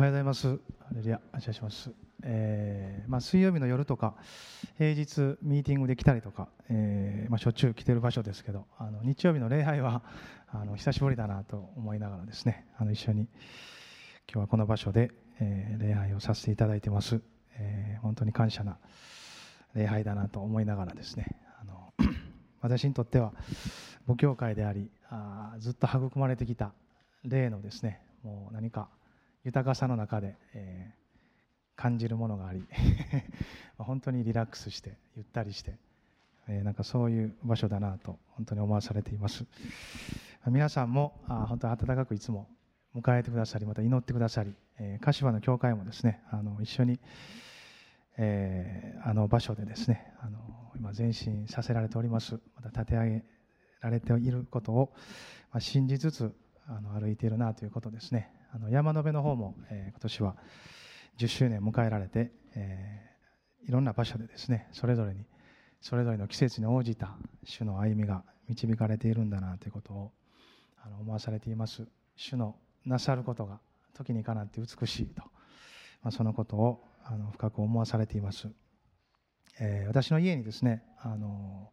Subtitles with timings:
[0.00, 0.58] おはようございます。
[0.90, 1.90] アレリア、感謝します。
[2.22, 4.14] えーまあ、水曜日の夜とか、
[4.78, 10.02] 平日ミーティングで来たりとか、えーまあ、しょっちゅう来てる場所ですけど、あの日曜日の礼拝は
[10.48, 13.28] あの久しぶりだなと思いながらですね、あの一緒に
[14.26, 17.20] 今日はこの場所で、えー、礼拝をさせていただいてます。
[17.58, 18.78] えー、本当に感謝な
[19.74, 21.26] 礼拝だなと思いながらですね、
[21.60, 21.92] あの
[22.62, 23.34] 私にとっては
[24.06, 26.72] 母教会でありあ、ずっと育まれてきた
[27.22, 28.88] 霊のですね、もう何か
[29.44, 32.66] 豊かさの中で、えー、感じるものがあり
[33.78, 35.76] 本当にリラックスしてゆったりして、
[36.48, 39.46] えー、なんかそういう場所だなと本当に思わされています。
[40.46, 42.48] 皆さんもあ本当に温かくいつも
[42.94, 46.98] 迎えてくださりまた祈ってくださり、えー、柏の教会もですねあの一緒に、
[48.16, 50.38] えー、あの場所でですねあの
[50.76, 52.40] 今前進させられております。
[52.56, 53.24] また立て上げ
[53.80, 54.92] られていることを、
[55.52, 56.34] まあ、信じつつ
[56.70, 58.30] あの歩いているなということですね。
[58.52, 60.36] あの山辺の方も、えー、今年は
[61.18, 65.24] 10周年迎えられて、えー、いろんな場所でですねそれぞれに
[65.80, 70.12] それぞれの季節に応じた主の歩みが導かれているんだなということを
[70.84, 71.86] あの思わされています。
[72.16, 73.60] 主のなさることが
[73.94, 75.22] 時にかなって美しいと、
[76.02, 78.48] まあ、そのことをあの深く思わされています、
[79.58, 81.70] えー、私の家にですねあの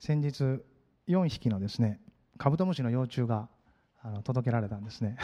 [0.00, 0.60] 先日
[1.08, 2.00] 4匹のですね
[2.38, 3.48] カブトムシの幼虫が
[4.06, 5.16] あの届けられたんですね。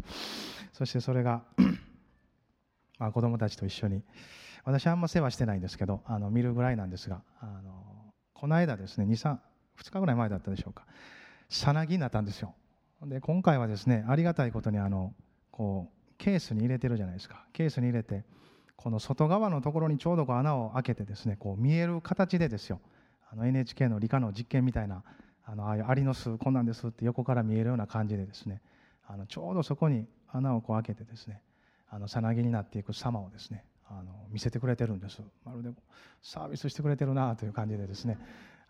[0.72, 1.44] そしてそれが
[2.98, 4.04] まあ子供たちと一緒に
[4.64, 9.38] 私はあんま世話してないんですけどあの見るぐらいなんですがあのこの間ですね23
[9.78, 10.84] 2日ぐらい前だったでしょうか。
[11.48, 12.54] さなぎになったんですよ。
[13.02, 15.14] で今回はですねありがたいことにあの
[15.50, 17.46] こうケースに入れてるじゃないですか。
[17.54, 18.24] ケースに入れて
[18.76, 22.78] この外側のところにちょうどこう穴を開けてですねこう見える形でですよ。
[23.30, 25.02] あの NHK の理科の実験みたいな
[25.44, 28.60] あのああいうアリの巣こんなんですって横から見えるような感じでですね
[29.06, 31.40] あのちょうどそこに穴をこう開けてですね
[31.90, 35.20] あのさなぎになっていく様をですねあの見せてくれてるんです。
[35.44, 35.70] まるで
[36.22, 38.18] サービスしてくれてるなという感じでですね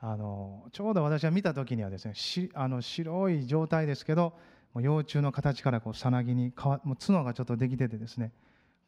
[0.00, 4.34] あのちょうど私が見た時にはですねしあの白い状態ですけど
[4.74, 8.32] もう幼虫の形からこうさなぎに変わもう角がちょっとできててですね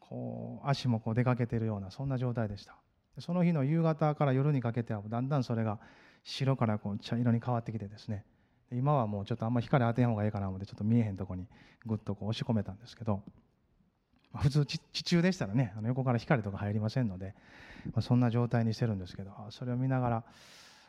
[0.01, 2.75] こう足もこう出かけているようなそんな状態でした。
[3.21, 5.79] その日の夕方から夜にかけてはだんだんそれが
[6.25, 8.25] 白からこう茶色に変わってきてですね。
[8.73, 11.47] 今はもうちょっとあんま光当てん方がいいかなと思ってちょっと見えへんとこに
[11.87, 13.23] ぐっとこう押し込めたんですけど、
[14.35, 17.35] 普通地中でしたらねあの横から光とか入りませんので、
[18.01, 20.25] そんな状態にしてるんですけどそれを見ながら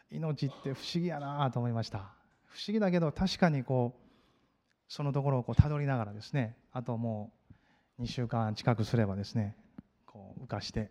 [0.10, 2.14] 命って不思議やなと思いました。
[2.48, 4.06] 不思議だけど確かにこう
[4.88, 7.34] そのところをたどりながらですねあとも
[8.00, 9.56] う2週間近くすればですね
[10.06, 10.90] こう浮かして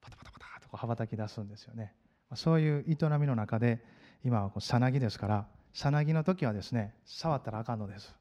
[0.00, 1.92] パタパタパタと羽ばたき出すんですよね。
[2.36, 3.84] そういう営みの中で
[4.24, 8.14] 今はこうさなぎですからさなぎの時はですね触ったらあかんのです。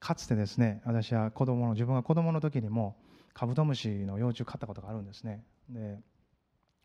[0.00, 2.96] かつてですね私は子供の自分が子供の時にも
[3.32, 5.44] カブトムシの幼虫飼ったことがあるんですね。
[5.68, 5.98] で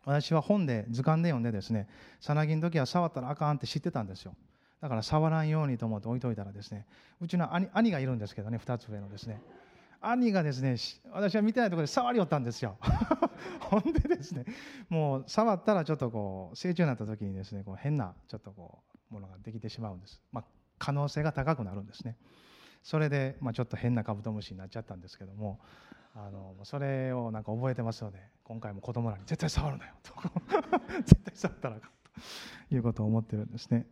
[0.04, 1.86] 私は本で図鑑で読んでですね
[2.20, 4.34] さなぎの時は触ったらあかんって知ってたんですよ。
[4.80, 6.86] だから触らんようにと思って置いといたらですね
[7.20, 9.42] うちの兄兄がいるんですけどね2つ上のですね。
[10.00, 10.76] 兄がですね
[11.12, 12.76] 私は見てないところで触りよったんですよ。
[13.60, 14.44] ほんでですね
[14.88, 20.44] もう触ったらちょっとこう成長になった時にですねこう変なちょっとこうものができてしまうんです、まあ、
[20.78, 22.16] 可能性が高くなるんですね。
[22.82, 25.60] それで、まあ、ちょっと変なカブトムシになっちゃったんですけども
[26.14, 30.14] あのそれをなんか覚えてますので今回も子供らに絶対触るなよと。
[31.04, 31.90] 絶対触ったらあかん
[32.68, 33.86] ということを思ってるんですね。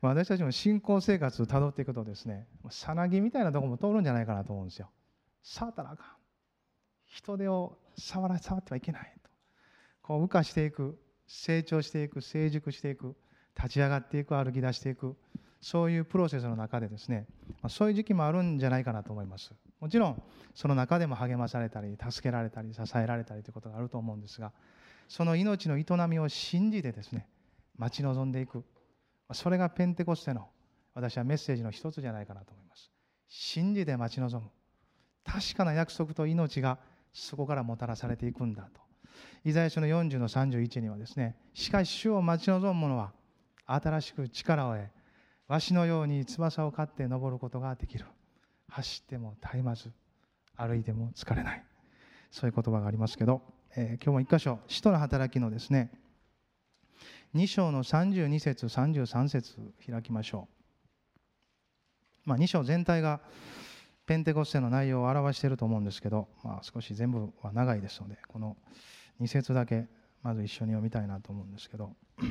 [0.00, 4.90] 私たちも信仰生活をたどっていくとですねさなぎみたいなところも通るんじゃないかなと思うんですよ。
[5.50, 6.06] 触ったらあかん。
[7.06, 9.30] 人手を触ら触ってはいけないと。
[10.02, 13.16] こう羽化していく成長していく成熟していく
[13.56, 15.16] 立ち上がっていく歩き出していく
[15.60, 17.26] そういうプロセスの中でですね
[17.68, 19.52] そういう時期もあるんじゃないかなと思います。
[19.80, 20.22] もちろん
[20.54, 24.52] その中でも励まされたり助けられたり支えられたりということがあると思うんですが
[25.08, 27.26] その命の営みを信じてですね
[27.76, 28.64] 待ち望んでいく。
[29.32, 30.48] それがペンテコステの
[30.94, 32.90] 私はメッセージの一つじゃないかなと思います。
[33.28, 34.50] 信じて待ち望む。
[35.28, 36.78] 確かな約束と命が
[37.12, 38.80] そこからもたらされていくんだと。
[39.44, 43.12] イザヤ書の40の31にはですねしかし主を待ち望む者は
[43.66, 44.88] 新しく力を得
[45.48, 48.06] わしのように翼を飼って登ることができる。
[48.70, 49.90] 走っても絶えまず
[50.56, 51.64] 歩いても疲れない。
[52.30, 53.42] そういう言葉がありますけど、
[53.76, 55.90] えー、今日も一箇所使徒の働きのですね
[57.34, 59.56] 2章の32節33節
[59.88, 60.48] 開きましょ
[62.26, 63.20] う、まあ、2章全体が
[64.08, 68.56] ペンテコステの内容を表していると思うんですけど、まあ、少し全部は長いですのでこの
[69.20, 69.86] 2節だけ
[70.22, 71.94] まず一緒に読みたいなと思うんですけど。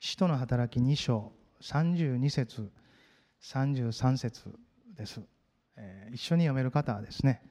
[0.00, 1.30] 使徒の働き2章
[1.62, 2.72] 32節
[3.42, 4.52] 33節
[4.96, 5.20] です、
[5.76, 7.42] えー、一緒に読める方はですね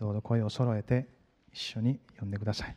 [0.00, 1.06] どうぞ声を揃えて
[1.52, 2.76] 一緒に読んでください。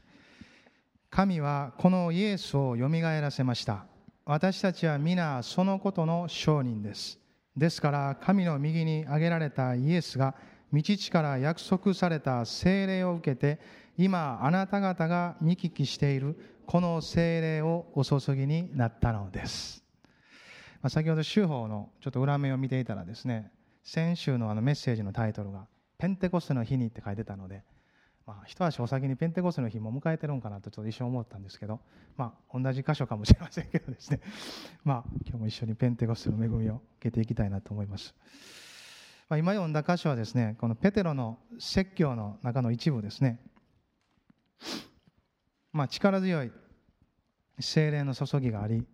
[1.15, 3.85] 神はこのイエスをよみがえらせました。
[4.25, 7.19] 私たちは皆そのことの証人です。
[7.55, 10.33] ですから神の右に挙げられたイエスが
[10.73, 13.59] 道地から約束された聖霊を受けて
[13.95, 19.83] 今あなた方が見聞きしているこの聖霊をお注ぎになったのです、
[20.81, 23.51] まあ、先ほど週報のちょっと裏面を見ていたらですね
[23.83, 25.67] 先週のあのメッセージのタイトルが
[25.99, 27.61] 「ペンテコステの日に」って書いてたので、
[28.25, 31.81] まあ、一足お先にペンテコステの日も迎えてるんかなとちょっと一瞬思ったんですけど、
[32.15, 34.21] まあ、同じ箇所かもしれませんけどですね、
[34.85, 38.15] まあ、今日も一緒にペンテコステの恵みを受けていきたいなと思います。
[39.27, 43.39] まあ、今読んだ箇所はですねこのペテロの説教の中の一部ですね、
[45.71, 46.51] まあ、力強い
[47.59, 48.85] 精霊の注ぎがあり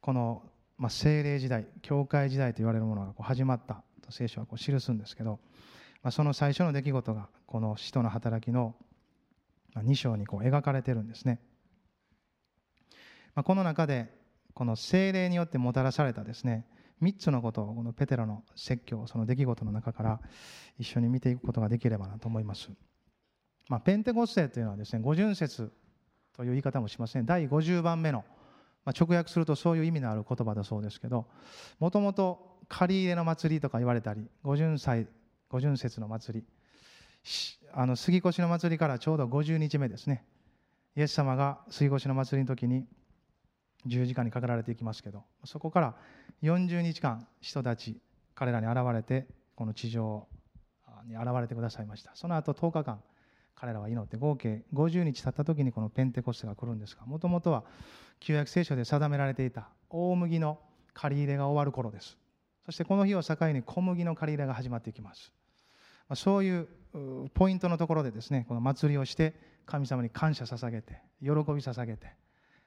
[0.00, 0.42] この、
[0.78, 5.40] まあ、精霊時代教会時代と言われるものがこう始まったと聖書はこう記すんですけど、
[6.04, 8.74] まあ、その最初の出来事がこの使徒の働きの
[9.74, 11.40] 2章にこう描かれてるんですね、
[13.34, 14.10] まあ、この中で
[14.52, 16.66] この精霊によってもたらされたですね
[17.02, 20.20] 3つのことをこのペテロの説教その出来事の中から
[20.78, 22.68] 一緒に見ていくことができればなと思います、
[23.70, 25.72] まあ、ペンテコステというのはですね五巡節
[26.36, 28.24] という言い方もしますね第50番目の、
[28.84, 31.26] まあ、直訳するとそういう意味のある言葉だそうですけど
[31.80, 35.06] もともと借り入れの祭りとか言われたり五巡祭
[35.48, 36.46] 五巡節の祭り。
[37.72, 40.24] あの杉越の祭りからちょうど50日目ですね。
[40.96, 42.86] イエス様が杉越の祭りの時に
[43.86, 45.94] 十字架にかけられていきますけどそこから
[46.42, 47.98] 40日間人たち
[48.34, 49.26] 彼らに現れて
[49.56, 50.26] この地上
[51.06, 52.12] に現れてくださいました。
[52.14, 53.00] その後10日間
[53.56, 57.64] 彼らは祈って合計50日経った時にこのペンテコステが来るんですがもともとは
[58.20, 60.58] 旧約聖書で定められていた大麦の
[60.92, 62.16] 借り入れが終わる頃です。
[62.66, 65.32] そしてこの日を境に小麦の借り入れが始まっていきます。
[66.14, 66.68] そういう
[67.34, 69.34] ポイントのところでですねこの祭りをして
[69.66, 72.12] 神様に感謝捧げて喜び捧げて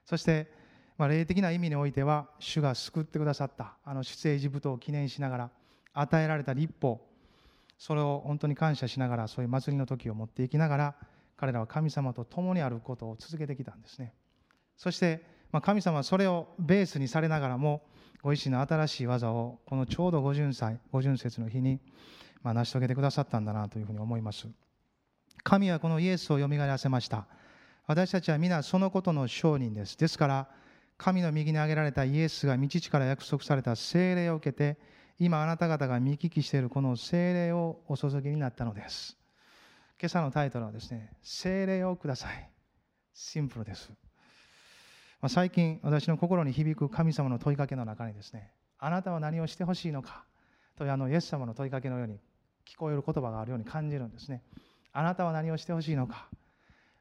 [0.06, 0.52] そして
[0.98, 5.50] ま、霊的な意味においては主が救ってくださったあの出エジプトを記念しながら
[5.94, 7.02] 与えられた立法
[7.78, 10.96] それを本当に感謝しながらそういう祭りの時を持っていきながら
[11.38, 14.16] 彼らは神様と共にあることを続けてきたんですね。
[14.76, 17.84] そして、ま、神様はそれをベースにされながらも
[18.22, 21.80] ご自身の新しい技をこのちょうど五巡祭五巡節の日に、
[22.44, 24.48] まあ、成し遂げてくださったんだなというふうに思います。
[25.44, 27.28] 神はこのイエスをよみがえらせました。
[27.86, 29.98] 私たちは皆そのことの証人です。
[29.98, 30.50] ですから
[30.98, 34.78] 神の右に挙げられたイエスが道地から約束された聖霊を受けて
[35.19, 39.18] 今あなた方が見聞きしているこの聖霊をお注ぎになったのです。
[40.00, 42.50] 今朝のタイトルはですね聖霊をください。
[43.14, 43.92] シンプルです、
[45.22, 50.24] ま、最近私の心に響く神様の問いかけの中にですねあなたは何をしてほしいのか？
[50.78, 52.19] というあのイエス様の問いかけのように
[52.66, 54.44] 聞こえる言葉があるように感じるんですね。
[54.94, 56.28] あなたは何をしてほしいのか？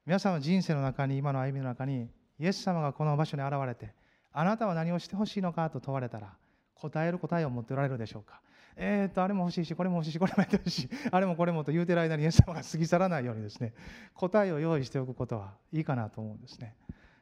[0.07, 2.09] 皆さんの人生の中に今の歩みの中に
[2.39, 3.93] イエス様がこの場所に現れて
[4.33, 6.33] あなたは何をしてほしいのかと問われたら
[6.75, 8.41] 答える答えを持っておられるでしょうか？
[8.77, 13.75] えー、っとあれも欲しいしこれも欲しいしこれもやってほしあれもこれもと言うてる間にイエス様が過ぎ去らないようにですね
[14.15, 16.75] 答えを用意しておくことはいいかなと思うんですね。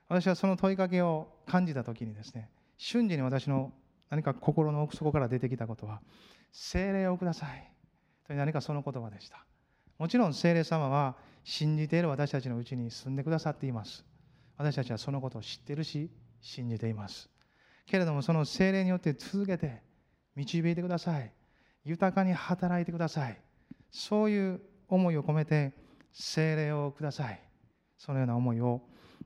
[0.08, 3.72] 私はその問いかけを感じた時にですね瞬時に私の
[4.10, 6.00] 何か心の奥底から出てきたことは
[6.52, 7.70] 精霊をください。
[8.26, 9.44] という何かその言葉でした。
[9.98, 14.04] もちろん精霊様は信じている私たちのうちに住んでくださっています。
[14.56, 17.28] 私たちはそのことを知っているし信じています。
[17.86, 19.82] けれどもその精霊によって続けて
[20.36, 21.32] 導いてください。
[21.84, 23.38] 豊かに働いてください。
[23.90, 25.72] そういう思いを込めて
[26.12, 27.40] 精霊をください。
[27.98, 28.82] そのような思いを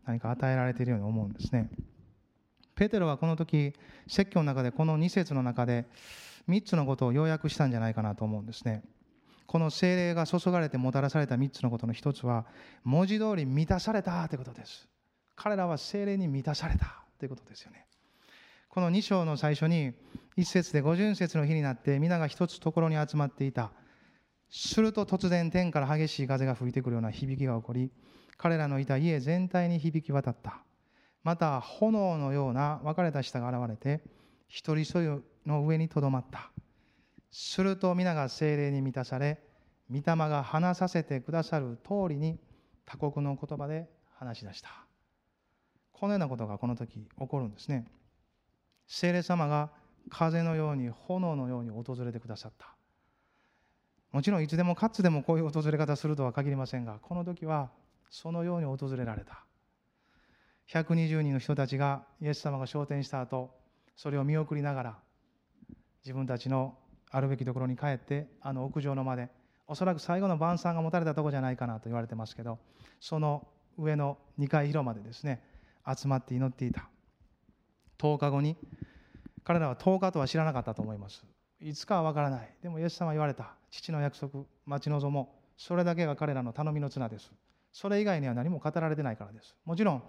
[0.09, 1.69] 何か与えられているように思うんですね。
[2.75, 3.75] ペテロはこの時
[4.07, 5.85] 説教の中でこの2節の中で
[6.49, 8.83] 3つのことを要約したんじゃないかなと思うんですね。
[9.47, 12.47] この精霊が注がれてもたらされた3つのことの1つは
[12.85, 14.89] 文字通り満たされたということです。
[15.37, 17.87] 彼らは精霊に満たされたということですよね。
[18.71, 19.93] この2章の最初に
[20.37, 23.73] 一節で五巡節の日になって皆が一つところに集まっていた。
[24.51, 27.91] すると突然天から激しい風が吹いてくるような響きが起こり
[28.37, 30.63] 彼らのいた家全体に響き渡った。
[31.25, 34.03] また炎のような分かれた舌が現れて
[34.47, 36.51] 一人一人の上にとどまった。
[37.31, 39.43] すると皆が精霊に満たされ
[39.91, 42.39] 御霊が話させてくださる通りに
[42.87, 44.71] 他国の言葉で話し出した。
[45.93, 47.87] このようなことがこの時起こるんですね。
[48.87, 49.71] 聖霊様が
[50.09, 52.78] 風のように炎のように訪れてくださった。
[54.13, 57.71] もちろんいつでもかつでもこういう訪れ方するとは限りませんがこの時は
[58.11, 59.45] そのように訪れられた。
[60.69, 63.51] 120人の人たちがイエス様が昇天した後
[63.97, 64.99] それを見送りながら
[66.05, 66.77] 自分たちの
[67.11, 69.29] あるべきところに帰ってあの屋上の間で
[69.67, 72.59] おそらく最後の晩餐が持たれたとこじゃないかなと言われてますけど
[73.01, 73.47] その
[73.79, 75.43] 上の2階広間でですね
[75.87, 76.89] 集まって祈っていた。
[77.99, 78.57] 10日後に
[79.45, 81.25] 彼らは10日とは知らなかったと思います。
[81.61, 82.55] いつかは分からない。
[82.63, 83.58] でもイエス様は言われた。
[83.71, 87.33] 父の約束待ち望もそれだけが彼らの頼みの綱です。
[87.73, 89.57] それ以外には何も語られてないからです。
[89.65, 90.03] もちろん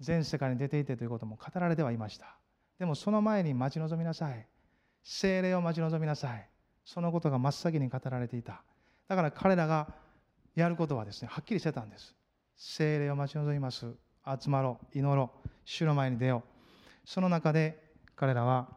[0.00, 2.36] 全世界に出ていてということも語られてはいました。
[2.78, 4.46] でもその前に待ち望みなさい。
[5.02, 6.48] 精霊を待ち望みなさい。
[6.84, 8.62] そのことが真っ先に語られていた。
[9.08, 9.94] だから彼らが
[10.54, 12.14] やることはですねはっきりしてたんです。
[12.56, 13.86] 精霊を待ち望みます。
[14.42, 14.98] 集まろう。
[14.98, 15.48] 祈ろう。
[15.64, 16.60] 主の前に出よう。
[17.04, 18.68] その中で彼らは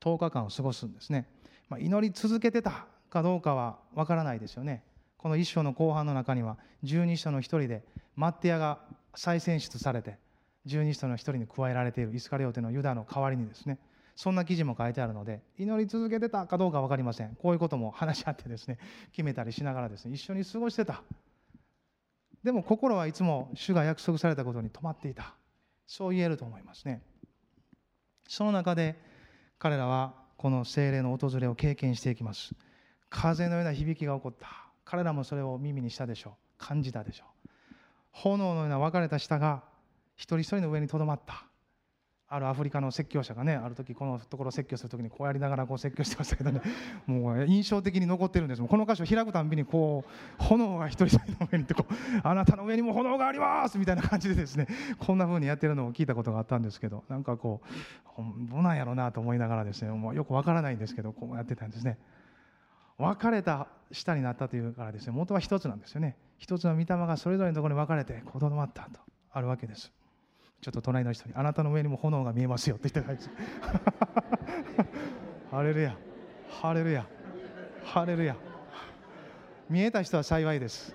[0.00, 1.28] 10日間を過ごすんですね、
[1.68, 2.86] まあ、祈り続けてた。
[3.16, 4.82] かどうかは分からないですよね。
[5.16, 7.82] この一章の後半の中には十二使徒の一人で
[8.14, 8.78] マッティアが
[9.14, 10.18] 再選出されて
[10.66, 13.78] 十二使徒の一人に加えられているイスカリオテのユダの代わりにですね
[14.14, 17.34] そんな記事も書いてあるので祈り続けてたかどうか分かりません。
[17.36, 18.78] こういうことも話し合ってですね
[19.12, 21.02] 決めたりしながらですね一緒に過ごしてた。
[22.44, 25.34] でも心はいつも主が約束されたことに止まっていた。
[25.86, 27.00] そう言えると思いますね。
[28.28, 28.96] その中で
[29.58, 32.54] 彼らはこの精霊の訪れを経験していきます。
[33.10, 34.48] 風のような響きが起こった。
[34.84, 36.32] 彼らもそれを耳にしたでしょう。
[36.58, 37.48] 感じたでしょう。
[38.12, 39.62] 炎のような分かれた舌が
[40.14, 41.44] 一人一人の上にとどまった。
[42.28, 46.60] あるアフリカの説教者がねある時このところ説教する時にこうやりながらこう説教してましたけどね。
[47.06, 48.62] もう印象的に残ってるんです。
[48.62, 50.04] この箇所開くたんびにこ
[50.40, 53.78] う炎が一人一人の上にってこうあなたの上にも炎があります！
[53.78, 54.66] みたいな感じでですね。
[54.98, 57.60] こんな風にやってるのを聞いたことがあったんですけどなんかこ
[58.18, 59.92] うどうなんやろうなと思いながらですね。
[59.92, 61.96] もうよくわからないんですけどこうやってたんですね。
[62.98, 66.16] 分かれた下になったというからですね元は一つなんですよね。
[66.38, 69.00] 一つの御霊がそれぞれのところに分かれてこどまったと
[69.32, 69.92] あるわけです。
[70.60, 73.30] ちょっと隣の人に「あなたの上にも炎が見えますよ」って言ってたんです。
[75.50, 75.96] ハレルヤ。
[76.48, 77.06] ハレルヤ。
[77.84, 78.36] ハレルヤ。
[79.68, 80.94] 見えた人は幸いです。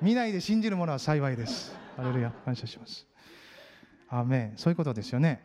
[0.00, 1.76] 見ないで信じる者は幸いです。
[1.96, 2.32] ハレルヤ。
[2.44, 3.06] 感謝します。
[4.08, 5.42] アメそういうことですよね。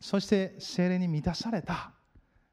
[0.00, 1.92] そして精霊に満たされた。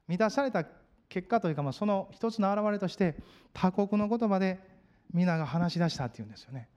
[0.06, 0.64] 満たされた
[1.08, 3.14] 結果というか、まあ、その一つの表れとして
[3.52, 4.58] 他国の言葉で
[5.12, 6.68] 皆が話し出したっていうんですよね。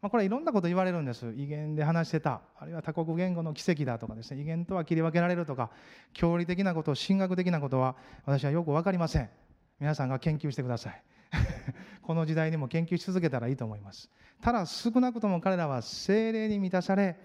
[0.00, 1.32] まあ、これはいろんなこと言われるんです。
[1.36, 2.40] 威厳で話してた。
[2.58, 4.40] あるいは多国言語の奇跡だとかですね。
[4.40, 5.70] 威厳とは切り分けられるとか
[6.12, 7.94] 教理的なこと神学的なことは
[8.26, 9.30] 私はよく分かりません。
[9.78, 11.02] 皆さんが研究してください。
[12.02, 14.10] この時代にも研究し続けたらいいと思います。
[14.40, 17.16] ただ少なくとも彼らは精霊に満たされ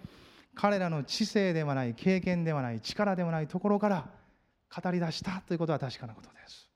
[0.54, 4.10] 彼らの知性ではない経験ではない力ではないところから
[4.76, 6.70] 語り出したということは確かなことです。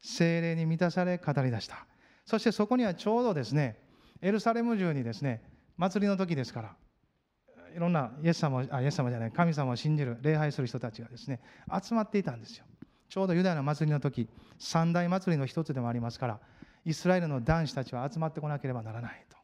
[0.00, 1.86] 精霊に満たされ語り出した。
[2.24, 3.78] そしてそこにはちょうどですね
[4.20, 5.42] エルサレム中にですね
[5.76, 6.76] 祭りの時ですから
[7.74, 11.40] いろんなイエス様あイエス様じゃない神様を信じる礼拝する人たちがですね
[11.82, 12.64] 集まっていたんですよ。
[13.08, 16.40] ちょうどユダヤの祭りの時三大祭りの一つでもありますから
[16.84, 19.37] イスラエルの男子たちは集まってこなければならないと、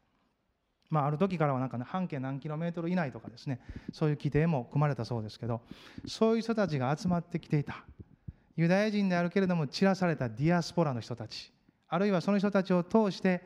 [0.89, 3.59] まあ、ある時からはなんか、ね、半径何キロメートル以内とかですね
[3.91, 5.61] そういう規定も組まれたそうですけど
[6.07, 7.83] そういう人たちが集まってきていた。
[8.55, 11.51] ユダヤ人であるけれども散らされたディアスポラの人たち
[11.89, 13.41] あるいはその人たちを通して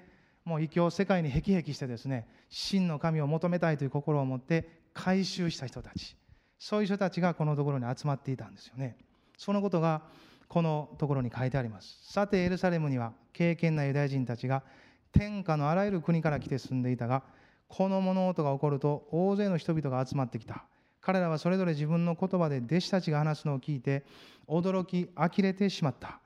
[0.46, 6.16] もう異教世界にへきへきしてですね真の神を求めたいという心を持って回収した人たち。
[6.60, 8.98] そういう人たちがこのところに集まっていたんですよね。
[9.38, 10.02] そのことが
[10.50, 12.00] このところに書いてあります。
[12.12, 14.64] さてエルサレムには敬虔なユダヤ人たちが
[15.12, 17.24] 天下のあらゆる国から来て住んでいたが
[17.68, 20.66] この物音が起こると大勢の人々が集まってきた。
[21.02, 24.04] 彼らはそれぞれ自分の言葉で弟子たちが話すのを聞いて
[24.48, 26.20] 驚き呆れてしまった。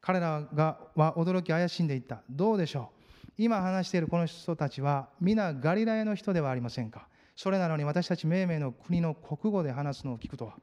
[0.00, 2.22] 彼らがは驚き怪しんでいった。
[2.30, 2.90] どうでしょ
[3.28, 3.32] う？
[3.38, 7.08] 今話しているこの人たちは皆ガリラヤの人ではありませんか？
[7.36, 10.54] それなのに私たち命名の国の国語で話すのを聞くとは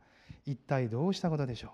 [0.45, 1.71] 一体どうしたことでしょう？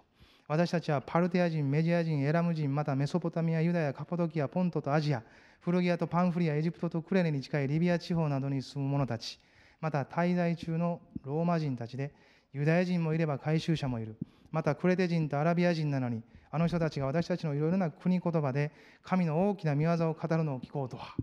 [0.48, 5.24] 私たちはパルテア人、メジア人、エラム人、またメソポタミア、ユダヤ、カポドキア、ポントとアジア、
[5.64, 9.40] 古着屋とパンフリア、エジプトとクレネに近いリビア地方などに住む者たち、
[9.80, 12.14] また滞在中のローマ人たちで、
[12.52, 14.18] ユダヤ人もいれば回収者もいる。
[14.52, 21.16] またクレテ人とアラビア人なのに、あの人たちが私たちのいろいろな国言葉で神の大きな見業を語るのを聞こうとは。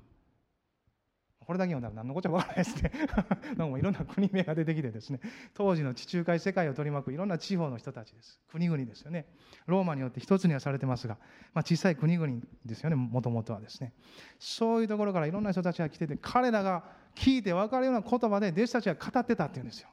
[1.50, 2.92] これだけ読んだら何のこっちゃわからないですね。
[3.58, 5.18] なんかいろんな国名が出てきてですね、
[5.52, 8.40] 当時の地中海世界を取り巻くいろんな地方の人たちです。
[8.52, 9.26] 国々ですよね。
[9.66, 11.18] ローマによって一つにはされてますが、
[11.52, 13.94] まあ、小さい国々ですよね、もともとはですね。
[14.38, 16.84] そういうところからいろんな人たちが来てて、彼らが
[17.16, 19.88] 聞いて分かるような言葉で弟子たちが語ってたっていうんですよ。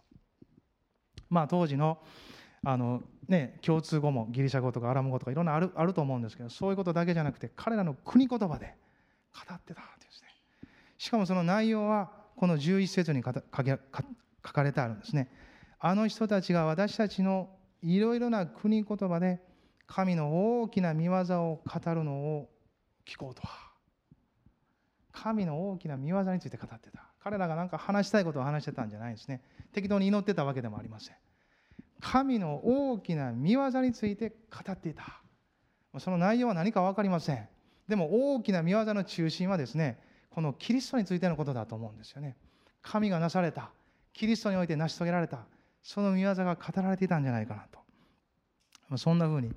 [1.27, 1.97] まあ当時の
[2.63, 8.75] あの、ね、共通語もギリシャ語とかアラム語とかいろんなあるあると思うんですけどそういうことだけじゃなくて彼らの国言葉で
[9.33, 10.26] 語ってたってですね
[10.97, 15.31] しかもその内容はこの11節に書かれてあるんですね。
[15.79, 17.49] あの人たちが私たちの
[17.81, 19.41] いろいろな国言葉で
[19.85, 22.49] 神の大きな見業を語るのを
[23.05, 23.67] 聞こうとは。
[25.11, 27.03] 神の大きな見業について語ってた。
[27.23, 29.41] 彼らが何か話したいことを話してたんじゃないんですね。
[29.73, 31.15] 適当に祈ってたわけでもありません。
[31.99, 35.21] 神の大きな見業について語っていた。
[35.99, 37.47] その内容は何か分かりません。
[37.87, 42.35] でも大きな見業の中心はですねこのキリストについてのことだと思うんですよね。
[42.81, 43.71] 神がなされた
[44.13, 45.39] キリストにおいて成し遂げられた
[45.81, 47.65] その見業が語られていたんじゃないかな
[48.89, 48.97] と。
[48.97, 49.51] そんなふうに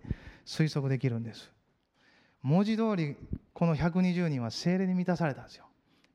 [0.45, 1.51] 推測できるんです。
[2.43, 3.17] 文字通り
[3.53, 5.67] この120人は精霊に満たされたんですよ。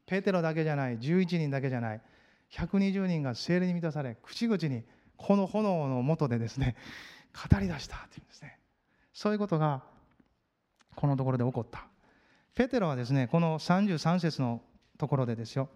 [0.06, 2.02] ペテロだけじゃない11人だけじゃない
[2.52, 4.84] 120人が精霊に満たされ口々に
[5.18, 6.76] この炎の下でですね
[7.50, 8.60] 語り出したっていうんですね。
[9.14, 9.84] そういうことが
[10.96, 11.86] このところで起こった。
[12.56, 14.62] ペテロはですねこの33節の
[14.98, 15.70] ところでですよ。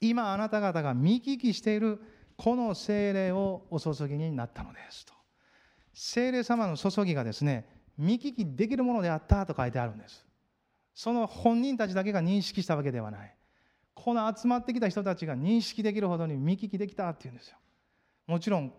[0.00, 2.00] 今あなた方が見聞きしている
[2.36, 5.14] この精霊をお注ぎになったのですと。
[5.94, 7.66] 精霊様の注ぎがですね
[7.96, 10.26] 見聞きできるものであったと書いてあるんです。
[10.92, 13.34] その本人たちだけが認識したわけではない。
[13.94, 17.56] この集まってきた人たちが認識できるほどに見聞きできたっていうんですよ。
[18.26, 18.72] もちろん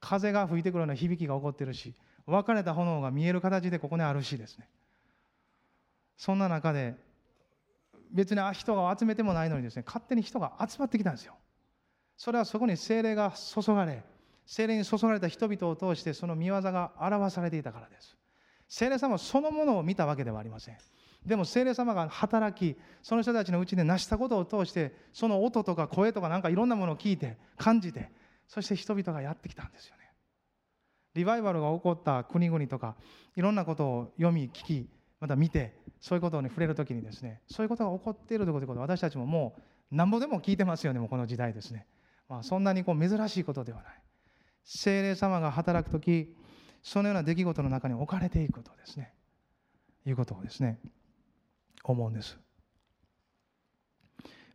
[0.00, 1.94] 風が吹いてくるような響きが起こってるし
[2.26, 4.68] 分かれた炎が見える形でここにあるしですね。
[6.22, 6.94] そんな中で
[8.12, 11.34] 別に人が集めてもないのにですね勝手に人が集まってきたんですよ。
[12.16, 14.04] それはそこに精霊が注がれ
[14.46, 18.16] 精霊に注がれた人々を通してその見業が表されていたからです。
[18.68, 20.76] 精霊様そのものを見たわけではありません。
[21.26, 28.12] でも精霊様が働きその人たちのうちで成したことを通してその音とか声とかなんかいろんなものを聞いて感じて
[28.46, 30.02] そして人々がやってきたんですよね。
[31.14, 32.94] リバイバルが起こった国々とか
[33.34, 34.88] いろんなことを読み聞き
[35.18, 39.54] また見てそういうことに触れるときにですねそういうことが起こっているということで私たちもも
[39.92, 41.86] うなんぼでも聞いてますよねもうこの時代ですね、
[42.28, 44.02] まあ、そんなにこう珍しいことではない。
[44.64, 46.34] 精霊様が働く時
[46.82, 49.14] そのような出来事の中に置かれていくとですね。
[50.04, 50.80] いうことをですね
[51.84, 52.36] 思うんです。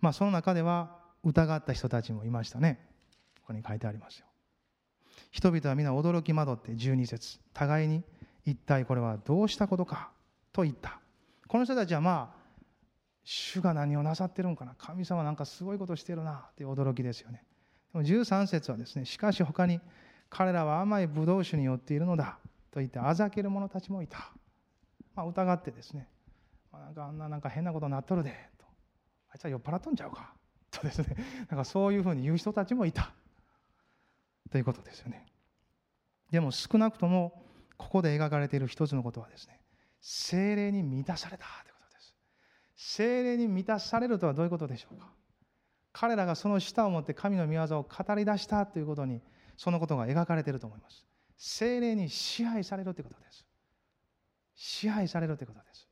[0.02, 2.86] まあその中では疑った人たちもいましたね。
[3.40, 4.26] ここに書いてありますよ。
[5.32, 7.40] 人々は皆驚き惑って12節。
[7.54, 8.04] 互いに
[8.46, 10.12] 一体これはどうしたことか
[10.52, 11.00] と言った。
[11.48, 12.48] この人たちはまあ
[13.24, 14.74] 主が何をなさってるんかな。
[14.78, 16.46] 神様なんかすごいことしてるな。
[16.52, 17.44] っていう驚きですよね。
[17.94, 19.82] でも13節はですねしかし他に
[20.30, 22.38] 彼らは甘いブドウ酒によっているのだ。
[22.72, 24.32] と言ってあざける者たちもいた、
[25.16, 26.08] まあ、疑ってですね、
[26.72, 28.30] まあ、なんかあんななんか変なことになっとるで。
[28.58, 28.66] と。
[29.30, 30.34] あいつは酔っ払っとんちゃうか。
[30.72, 31.16] とですね。
[31.50, 33.12] なんかそういうふうに言う人たちもいた。
[34.52, 35.26] ということですよね。
[36.32, 37.44] でも少なくとも
[37.78, 39.57] ここで描かれている一つのことはですね
[40.00, 42.16] 精霊に満たされたということです。
[42.76, 45.08] 精霊に満たされるとはどういうことでしょうか？
[45.94, 49.22] 彼らがその舌を持って神の御業を語り出したということに
[49.56, 51.06] そのことが描かれていると思います。
[51.38, 53.46] 精霊に支配されるということです。
[54.56, 55.88] 支配されるということです。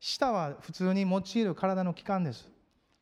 [0.00, 2.50] 舌は普通に用いる体の器官です。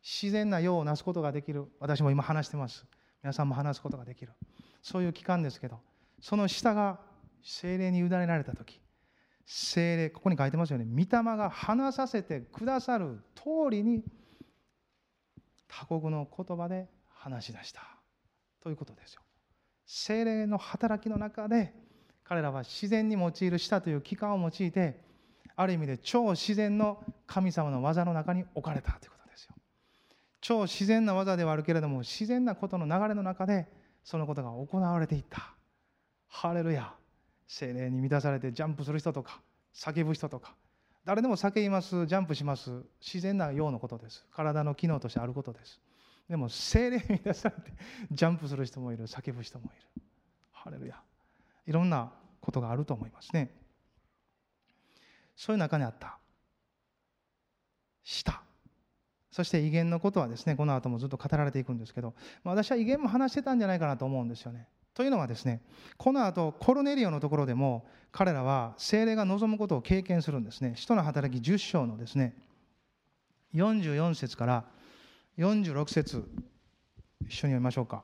[0.01, 1.65] 自然な用をなすことができる。
[1.79, 2.85] 私も今話してます。
[3.23, 4.33] 皆さんも話すことができる。
[4.81, 5.79] そういう器官ですけど
[6.19, 6.99] その舌が
[7.41, 8.81] 精霊に委ねられた時
[9.45, 10.85] 精霊ここに書いてますよね。
[10.85, 14.03] 御霊が話させてくださる通りに
[15.67, 17.81] 他国の言葉で話し出した
[18.61, 19.21] ということですよ。
[19.85, 21.73] 精霊の働きの中で
[22.23, 25.01] 彼らは自然に用いる舌という器官を用いて
[25.55, 29.55] ある意味で超自然の神様の技の中に置かれたということですよ。
[30.41, 33.67] 超自然な技ではあるけれども自然なことの流れの中で
[34.03, 35.53] そのことが行われていった。
[36.27, 36.93] ハレルヤ。
[37.53, 39.39] 精霊に満たされてジャンプする人とか
[39.75, 40.55] 叫ぶ人とか。
[41.05, 42.83] 誰でも叫びますジャンプします。
[42.99, 44.25] 自然なようなことです。
[44.31, 45.79] 体の機能としてあることです。
[46.27, 47.71] でも精霊に満たされて
[48.11, 49.05] ジャンプする人もいる。
[49.05, 50.03] 叫ぶ人もいる。
[50.51, 50.99] ハレルヤ。
[51.67, 52.11] いろんな
[52.41, 53.51] ことがあると思いますね。
[55.35, 56.17] そういう中にあった。
[58.03, 58.41] 舌
[59.31, 62.13] そして威厳のことはですねこの後もずっと語られていくんですけど
[62.43, 64.67] 私は威厳も話してたんじゃないかなと思うんですよね。
[64.93, 65.61] というのはですね
[65.97, 70.73] この後コルネリオのところでも彼らは精霊が望むことを経験するんですね。
[70.75, 72.35] 使徒の働き10章のですね
[73.55, 74.65] 44節から
[75.37, 76.23] 46節
[77.21, 78.03] 一緒に読みましょうか、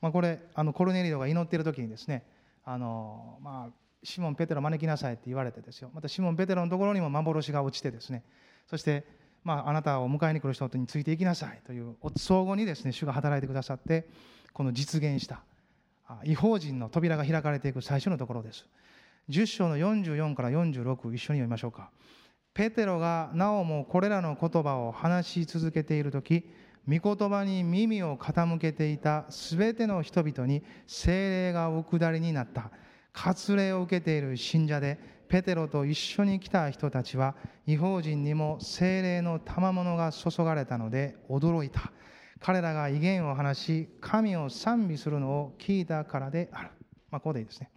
[0.00, 2.24] まあ、これあのコルネリオが祈っている時にですね
[2.64, 5.90] あの、まあ、シモン・ペテロ招きなさいって言われてですよ。
[5.94, 8.24] またシモン・ペテロのところにも幻が落ちてですね
[8.66, 9.04] そして
[9.46, 14.08] まあ、あなたを迎えに来る人についていきなさいという相互にですね主が働いてくださって
[14.56, 15.42] この実現した
[16.24, 18.66] 違法人の扉が開かれていく最初のところです。
[19.28, 21.90] 10章の44から46一緒に読みましょうか。
[22.54, 26.48] ペテロがなおもこれらの言葉を話し続けている時
[26.88, 32.70] 御言葉に耳を傾けていたすべての人々に精霊がお下りになった。
[33.12, 37.34] 割礼を受けている信者でペテロと一緒に来た人たちは
[37.66, 41.92] 違法人にも精霊の賜物が注がれたので驚いた。
[42.46, 46.70] 彼らが威厳を話し神を賛美するのを聞いたからである、
[47.10, 47.72] まあ、ここでいいですね。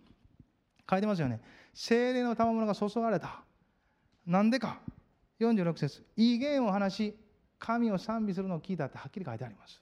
[0.87, 1.41] 書いてますよね。
[1.73, 3.41] 精霊の賜物が注がれた。
[4.27, 4.79] なんでか。
[5.39, 6.03] 46節。
[6.17, 7.15] 威厳を話し
[7.57, 9.81] 神を賛美するのを聞いたってはっきり書いてあります。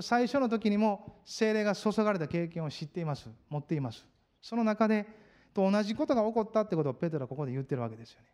[0.00, 3.30] 最初の時にも精霊が注がれた経験を知っています。
[3.48, 4.04] 持っています。
[4.42, 5.06] その中で
[5.54, 8.26] と同じことが起こったってことをペテロはここで言ってるわけですよね。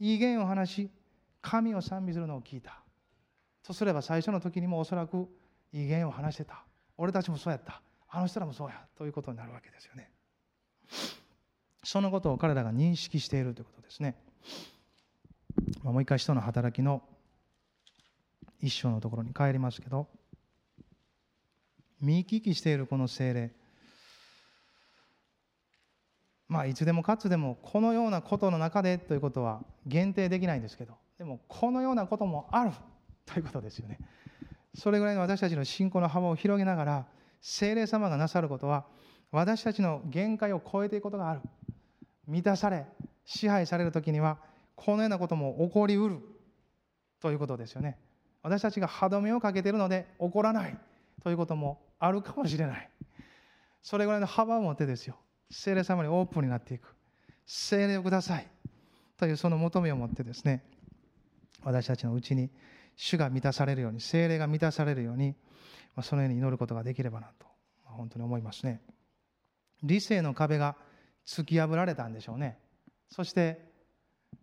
[0.00, 0.90] 威厳を話し
[1.42, 2.83] 神を賛美するのを聞いた。
[3.66, 5.28] とすれば最初の時にもおそらく
[5.72, 6.64] 威厳を話してた。
[6.96, 7.82] 俺たちもそうやった。
[8.08, 8.84] あの人らもそうや。
[8.96, 10.10] ということになるわけですよね。
[11.82, 14.16] そのことを彼らが認識しているということですね。
[15.82, 17.02] もう一回使徒の働きの
[18.60, 20.08] 一章のところに帰りますけど
[22.00, 23.52] 見聞きしているこの精霊
[26.48, 32.70] まあいつでもかつでもこのようなことの中でということは限定できないんですけどでもこのようなこともある。
[33.26, 33.98] ということですよね。
[34.74, 37.06] それぐらいの私たちの信仰の幅を広げながら
[37.40, 38.86] 精霊様がなさることは
[39.30, 41.40] 私たちの限界を超えていくことがある。
[42.26, 42.86] 満たされ
[43.24, 44.38] 支配される時には
[44.76, 46.18] このようなことも起こりうる。
[47.20, 47.98] ということですよね。
[48.42, 50.76] 私たちが歯止めをかけているので起こらない。
[51.22, 52.90] ということもあるかもしれない。
[53.82, 55.16] それぐらいの幅を持ってですよ。
[55.50, 56.94] 精霊様にオープンになっていく。
[57.46, 58.46] 精霊をください。
[59.16, 60.64] というその求めを持ってですね
[61.62, 62.50] 私たちのうちに
[62.96, 65.34] 主が満たされるように精霊が満たされるように
[66.02, 67.46] そのように祈ることができればなと
[67.84, 68.80] 本当に思いますね。
[69.82, 70.76] 理性の壁が
[71.26, 72.58] 突き破られたんでしょうね。
[73.08, 73.72] そして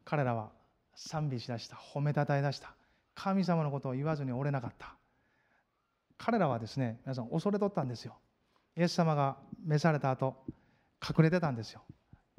[0.06, 0.52] 彼らは
[0.96, 2.74] 賛美しだした褒めたたえだした
[3.16, 4.96] 神様のことを言わずに折れなかった。
[6.18, 8.18] 彼らはですね皆さん恐れとったんですよ。
[8.78, 10.46] イエス様が召された後
[11.02, 11.82] 隠れてたんですよ。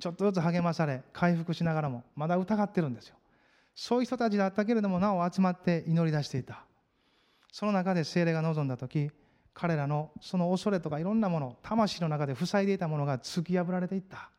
[0.01, 3.16] ちょっとずつ励まされ回復しながらもまだ疑ってるんですよ。
[3.74, 6.64] そういう人たちだったけれどもなお集まって祈り出していた。
[7.52, 9.11] その中で精霊が望んだ時
[9.54, 14.30] 彼らのその恐れとかいろんなもの魂の中で塞いでいたものが突き破られていった。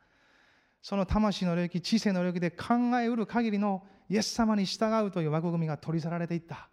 [0.82, 6.67] その魂の領域知性の領域で考えうる限りのイエス様に従うという枠組みが取り去られていった。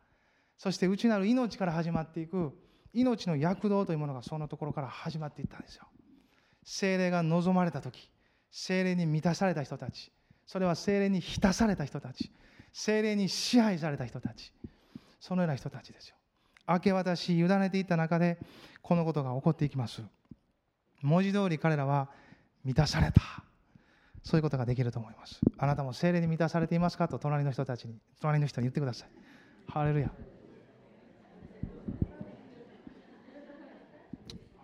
[0.59, 2.53] そして内なる命から始まっていく
[2.93, 5.87] 命の躍動というものがそのところから始まっていったんですよ。
[6.65, 8.11] 精霊が望まれた時
[8.51, 10.13] 精霊に満たされた人たち
[10.51, 12.29] それは精霊に浸された人たち。
[12.73, 14.53] 精霊に支配された人たち。
[15.21, 16.17] そのような人たちですよ。
[16.67, 18.37] 明け渡し委ねていった中で
[18.83, 20.03] このことが起こっていきます。
[21.03, 22.11] 文字通り彼らは
[22.65, 23.23] 満たされた。
[24.25, 25.39] そういうことができると思います。
[25.57, 29.09] あなたも精霊に満たされていますかと隣の人たちに隣の人に言ってください。
[29.69, 30.11] ハレルヤ。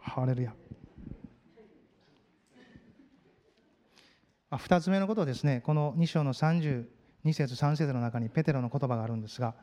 [0.01, 0.53] ハレルヤ。
[4.51, 6.87] 2つ目のことですねこの2章の32
[7.33, 9.55] 節3節の中にペテロの言葉があるんですが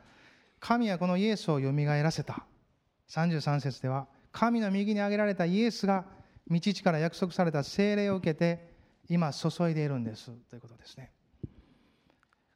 [0.64, 2.46] 神はこのイエスをよみがえらせた。
[3.10, 6.06] 33節では神の右に挙げられたイエスが
[6.48, 8.72] 道地から約束された聖霊を受けて
[9.10, 10.30] 今注いでいるんです。
[10.48, 11.12] ということですね。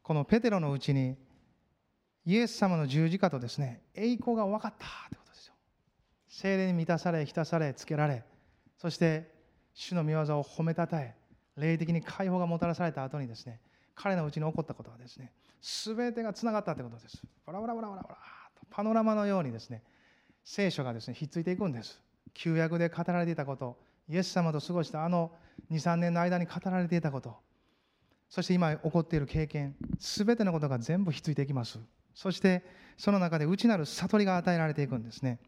[0.03, 1.17] このペテロのうちに
[2.25, 4.87] イエス様の十字架とですね栄光が分かった。
[5.11, 5.55] ということですよ。
[6.29, 8.25] 聖霊に満たされ浸されつけられ
[8.79, 9.31] そして
[9.75, 11.15] 主の御業を褒めたたえ
[11.59, 13.61] 霊的に解放がもたらされた後にですね
[13.95, 17.23] 彼のうちに起こったことはですね全てがつながったということです。
[17.45, 18.15] バラバラバラバラバラ
[18.55, 19.83] とパノラマのようにですね
[20.45, 22.01] 聖書がですねひっついていくんです。
[22.35, 25.33] 旧約で語られていたことイエス様と過ごしたあの
[25.71, 27.37] 23年の間に語られていたこと
[28.29, 31.79] そして今起こっている経験全てのことが全部ひっついていきます。
[32.15, 32.65] そして
[32.97, 35.39] その中で内なる悟りが与えられていくんですね。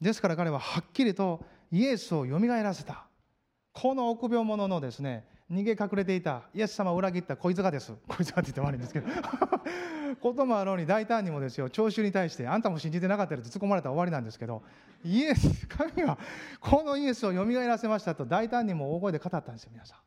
[0.00, 3.06] ですから彼ははっきりとイエスをよみがえらせた。
[3.72, 6.42] この臆病者のですね逃げ隠れていた。
[6.54, 7.36] イエス様を裏切った。
[7.36, 7.92] こいつがです。
[8.08, 9.08] こいつがって言って悪いんですけど。
[10.20, 11.70] こともあろうに大胆にもですよ。
[11.70, 14.62] 聴衆に対してあんたも信じてなかったよって突っ込まれたら終わりなんですけど。
[15.04, 16.16] イエス神が
[16.60, 19.98] このイエスをよみがえらせましたと大胆にも大声で語ったんですよ皆さん。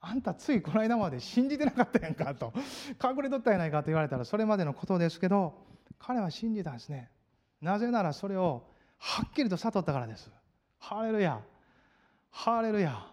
[0.00, 2.52] あんたついこの間まで信じてなかったやんかと。
[3.02, 5.54] 隠れとったやないかと言われたらそれまでのことですけど
[5.98, 7.10] 彼は信じたんですね。
[7.60, 8.64] なぜならそれを
[8.98, 10.30] はっきりと悟ったからです。
[10.78, 11.40] ハレルヤ。
[12.30, 13.06] ハレルヤ。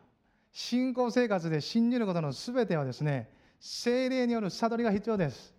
[0.57, 5.53] 信仰生活で信じることの全てはですね精霊による悟りが必要です。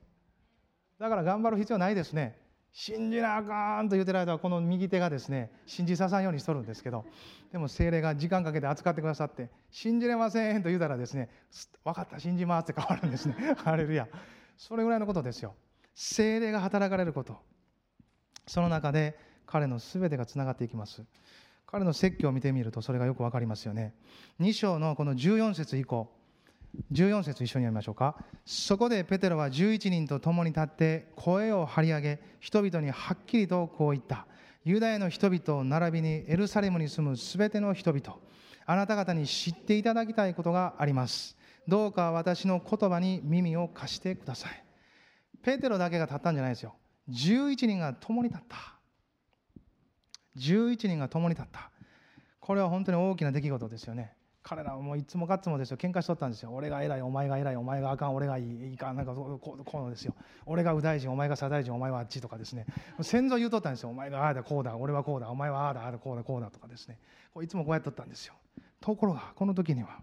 [0.98, 2.38] だから頑張る必要ないですね。
[2.72, 7.04] 信じなあかんと言ってる間はこの右手がですね信じささんようにしとるんですけど
[7.52, 11.28] でも精霊が時間かけて扱ってくださって信じれませんと言うたらですね
[11.84, 13.34] 分かった信じますって変わるんですね。
[13.62, 14.08] ハレルヤ。
[14.56, 15.54] それぐらいのことですよ。
[15.94, 17.38] 精霊が働かれること。
[18.46, 21.04] その中で彼の全てがつながっていきます。
[21.66, 23.94] 彼の説教を見てみるとそれがよくわかりますよね。
[24.40, 26.08] 2章のこの14節以降。
[26.92, 28.16] 14節一緒に読みましょうか。
[28.44, 34.26] そこでペテロは11人と共に立って声を張り上げ人々にはっきりとこう言った。
[34.64, 38.16] ユダヤの人々並びにエルサレムに住むすべての人々
[38.66, 41.36] あなた方に知っていただきたいことがあります。
[41.68, 44.64] どうか私の言葉に耳を貸してください。
[45.42, 46.74] ペテロだけが立ったんじゃないですよ。
[47.08, 48.75] 11人が共に立った。
[50.36, 51.70] 11人が共に立った。
[52.40, 54.12] これは本当に大きな出来事ですよね。
[54.42, 55.76] 彼らはもういつもかつもですよ。
[55.76, 56.50] 喧嘩しとったんですよ。
[56.52, 60.14] 俺が偉いお前が偉いお前があかん俺がいいいいかなんかこうこうのですよ。
[60.46, 62.64] 俺が右大臣お前が左大臣お前はあっちとかですね。
[63.02, 63.88] 先祖言うとったんですよ。
[63.88, 67.00] お前がああだこうだ俺はこうだお前はああだああだこうだこうだとかですね。
[67.34, 68.34] こういつもこうやっとったんですよ。
[68.80, 69.98] ところがこの時には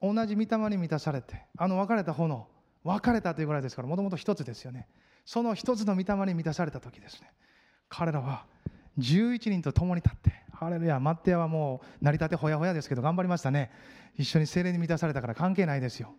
[0.00, 2.48] 同じ御霊に満たされてあの別れた炎
[2.82, 4.88] 別れたというぐらいですからもともと一つですよね。
[5.26, 7.30] その一つの御霊に満たされた時ですね。
[7.90, 8.46] 彼らは
[8.98, 13.70] 11人と共に立ってハレルヤマッテヤはもう成り立てほやほやですけど頑張りましたね。
[14.16, 16.14] 一緒に精霊に満たされたから関係ないですよ。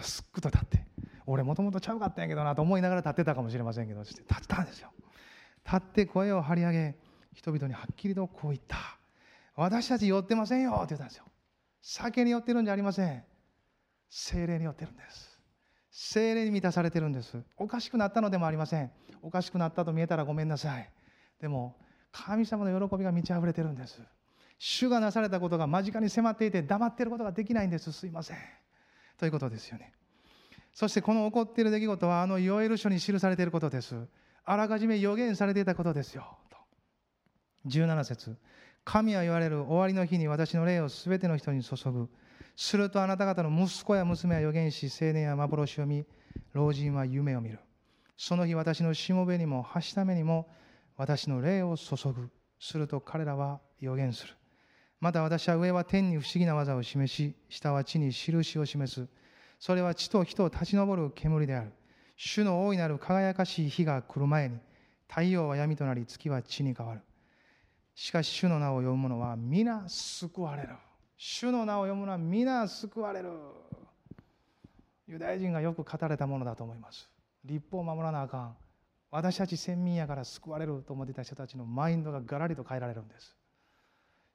[0.00, 0.86] すっくと立って
[1.26, 4.90] 俺もともとちゃうかったんやけどなと思いながら立ってたかもしれませんけど立ったんですよ。
[5.64, 6.96] 立って声を張り上げ
[7.34, 8.76] 人々にはっきりとこう言った。
[9.56, 11.24] 私たち酔ってませんよって言ったんですよ。
[11.82, 13.24] 酒に酔ってるんじゃありません。
[14.08, 15.38] 精霊に酔ってるんです。
[15.90, 17.36] 精霊に満たされてるんです。
[17.56, 18.90] おかしくなったのでもありません。
[19.20, 20.90] おかしくなったと見えたらごめんなさい。
[21.40, 21.76] でも
[22.12, 24.00] 神様の喜びが満ち溢れてるんです。
[24.58, 27.92] 主がなされたことが間近に迫っていて黙っていることができないんです。
[27.92, 28.36] すいません。
[29.18, 29.92] ということですよね。
[30.72, 33.96] そしてこの起こっている出来事はあのヨエル書に記されていることです。
[34.44, 36.24] あらかじめ予言されていたことですよ。
[36.50, 36.56] と。
[37.66, 38.36] 17節。
[38.84, 42.08] 神は言われる終わりの日に私の霊をすべての人に注ぐ。
[42.56, 46.04] するとあなた方の息子や娘は預言し青年や幻を見
[46.52, 47.60] 老人は夢を見る。
[48.16, 50.48] その日私のしもべにもはしためにも
[50.98, 52.28] 私の霊を注ぐ。
[52.60, 54.34] すると彼らは予言する。
[55.00, 59.08] また私は上は天に不思議な技を示し下は地に印を示す。
[59.60, 61.72] それは地と火と立ち上る煙である。
[62.16, 64.58] 主の大いなる輝かしい日が来る前に
[65.08, 67.00] 太陽は闇となり月は地に変わる。
[67.94, 70.70] しかし主の名を呼ぶ者は皆救われる。
[71.16, 73.30] 主の名を呼ぶ者は皆救われる。
[75.06, 77.08] ユダヤ人がよく語れたものだと思います。
[77.44, 78.56] 立法を守らなあかん。
[79.10, 83.36] 私たち先民やから救われると思っていた人たちのマインドがガラリと変えられるんです。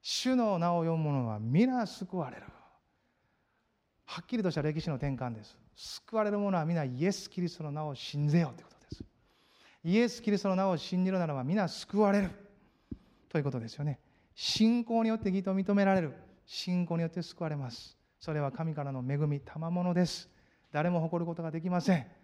[0.02, 2.44] 主の名を読む者は皆救われる。
[4.06, 5.58] はっきりとした歴史の転換です。
[5.76, 9.04] 救われる者は皆イエス・キリストの名を信ぜようということです。
[9.86, 12.32] イエス・キリストの名を信じるならば皆救われる。
[13.30, 14.00] ということですよね。
[14.36, 16.14] 信仰によって義と認められる。
[16.46, 17.98] 信仰によって救われます。
[18.20, 20.30] それは神からの恵み賜物です。
[20.72, 22.23] 誰も誇ることができません。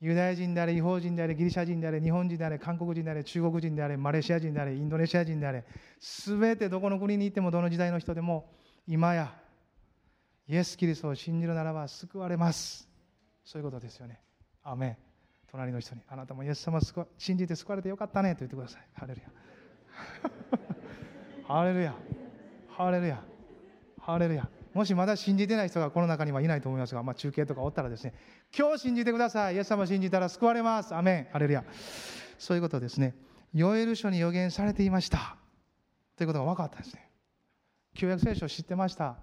[0.00, 5.64] ユダヤ人であれ、違法人であれ、ギリシャ人であれ、日本人であれ、韓国人であれ、中国人であれ、マレーシア人であれ、インドネシア人であれ、
[5.98, 8.52] すべてどこの国に行っても、どの時代の人でも、
[8.86, 9.34] 今や、
[10.46, 12.88] イエス・キリストを信じるならば救われます。
[13.44, 14.20] そういうことですよね。
[14.62, 14.96] アメン。
[15.50, 16.80] 隣の人に、あなたもイエス様を
[17.16, 18.82] 信じて救われてよかったねと言ってください。
[18.94, 19.28] ハレルヤ。
[21.48, 21.94] ハレルヤ。
[22.68, 23.24] ハレルヤ。
[23.98, 24.48] ハレルヤ。
[24.74, 28.14] もしまだ信じてない人がこの中にはいないと思いますが、まあ、中継とかおったらですね
[28.56, 29.56] 今日信じてください。
[29.56, 30.94] イエス様信じたら救われます。
[30.94, 31.32] アメン。
[31.32, 31.64] ハレルヤ。
[32.38, 33.14] そういうことですね。
[33.52, 35.36] ヨエル書に予言されていました。
[36.16, 37.10] ということが分かったんですね。
[37.94, 39.16] 旧約聖書を知ってました。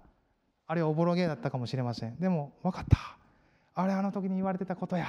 [0.66, 2.16] あれはおぼろげだったかもしれません。
[2.18, 3.16] でも分かった。
[3.74, 5.06] あれあの時に言われてたことや。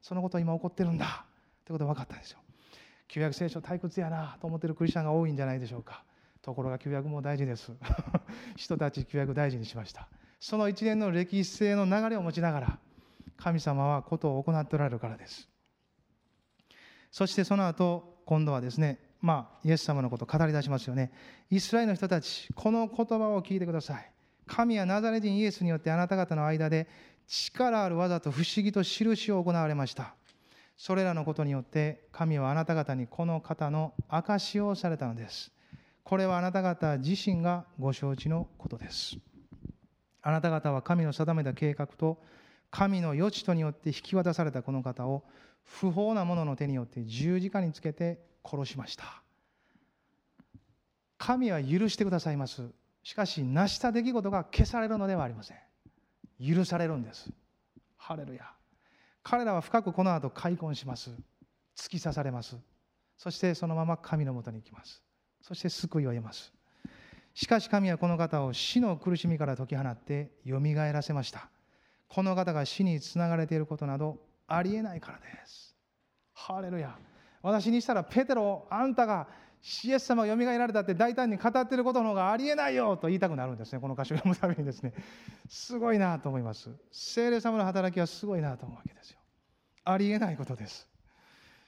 [0.00, 1.24] そのこと今起こってるんだ。
[1.64, 2.38] ということが分かったんですよ。
[3.08, 6.02] 旧約聖書退屈やなと思ってるクリスチャンが多いんじゃないでしょうか。
[6.42, 7.72] ところが旧約も大事です。
[8.56, 10.08] 人たち旧約大事にしました。
[10.40, 12.78] その一連の歴史性の流れを持ちながら
[13.36, 15.48] 神様はことを行っておられるからです。
[17.12, 21.12] そしてその後今度はですねまあイエス様のことを語り出しますよね。
[21.48, 24.10] イスラエルの人たちこの言葉を聞いてください。
[24.46, 26.88] 神はナザレ人イエスによってあなた方の間で
[27.28, 30.16] 力ある技と不思議と印を行われました。
[30.76, 35.51] それらのことによって神はあなた方にこの方の証しをされたのです。
[36.04, 39.16] これはあなた方自身がご承知のことです。
[40.22, 42.22] あなた方は神の定めた計画と
[42.70, 45.24] 神の余地とによって引き渡されたこの方を
[45.64, 49.22] 不法な者の手によって十字架につけて殺しました。
[51.18, 52.62] 神は許してくださいます。
[53.04, 55.58] しかし、成した出来事が消されるのではありません。
[56.44, 57.30] 許されるんです。
[57.96, 58.50] ハレルヤ。
[59.22, 61.10] 彼らは深くこの後開墾します。
[61.76, 62.56] 突き刺されます。
[63.16, 65.02] そしてそのまま神のもとに行きます。
[65.42, 66.52] そして救いを得ます。
[67.34, 71.48] しかし神はこの方を死の苦しみから解き放ってよみがえらせました。
[72.08, 75.74] この方が死につながれていることなどありえないからです。
[76.34, 76.96] ハレルヤ。
[77.42, 79.26] 私にしたらペテロあんたが
[79.84, 83.80] イエス様が蘇られたって大胆に語っていることの方がありえないよと言いたくなるんですね。
[83.80, 84.92] この歌詞を読むたびにですね。
[85.48, 86.68] すごいなと思います。
[86.90, 89.18] 聖霊様の働きはすごいなと思うわけですよ。
[89.84, 90.91] ありえないことです。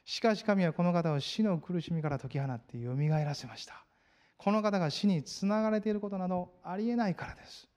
[0.04, 3.84] しかし神はこの方を死の苦しみから解き放って蘇らせました。
[4.36, 7.68] この方が死につながれていることなどありえないからです。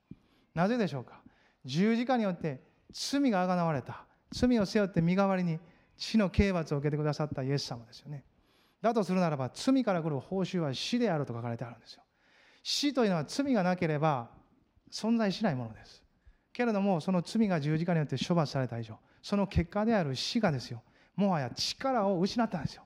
[0.54, 1.22] なぜでしょうか？
[1.64, 2.62] 十字架によって
[2.92, 4.06] 罪があがなわれた。
[4.32, 5.60] 罪を背負って身代わりに
[5.96, 8.26] 死の刑罰を受けてくださったイエス様ですよね。
[8.82, 12.04] だとするならば罪から来る報酬は死であると書かれてあるんですよ。
[12.62, 14.30] 死というのは罪がなければ
[14.92, 16.04] 存在しないものです。
[16.52, 20.82] けれどもその罪が十字架によって処罰された以上その結果である死がですよ。
[21.18, 22.84] もはや力を失ったんですよ。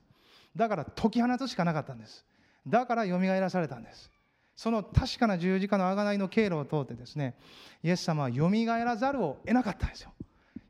[0.56, 2.24] だから解き放つしかなかったんです。
[2.66, 4.10] だからよみがえらされたんです。
[4.56, 7.34] その確かな十字架の贖いの経路を通ってですね
[7.82, 10.12] イエス様はよみがえらざるを得なかったんですよ。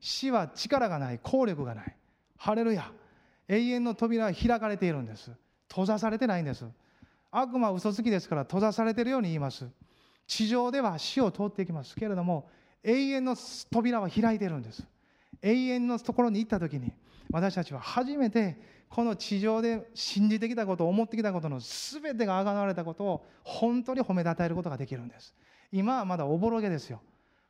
[0.00, 1.96] 死は力がない効力がない。
[2.36, 2.90] ハレルヤ。
[3.48, 5.30] 永遠の扉は開かれているんです。
[5.68, 6.64] 閉ざされてないんです。
[7.30, 9.66] 悪魔は嘘つきですから閉ざされているように言います。
[10.26, 12.48] 地上では死を通っていきますけれども
[12.82, 13.36] 永遠の
[13.70, 14.82] 扉は開いているんです。
[15.42, 16.92] 永遠のところに行った時に
[17.30, 18.58] 私たちは初めて
[18.88, 25.34] この地上で信じてきたこと思ってきたことの全てがあがわれたことを本当に褒めたたえることができるんです。
[25.72, 27.00] 今はまだおぼろげですよ。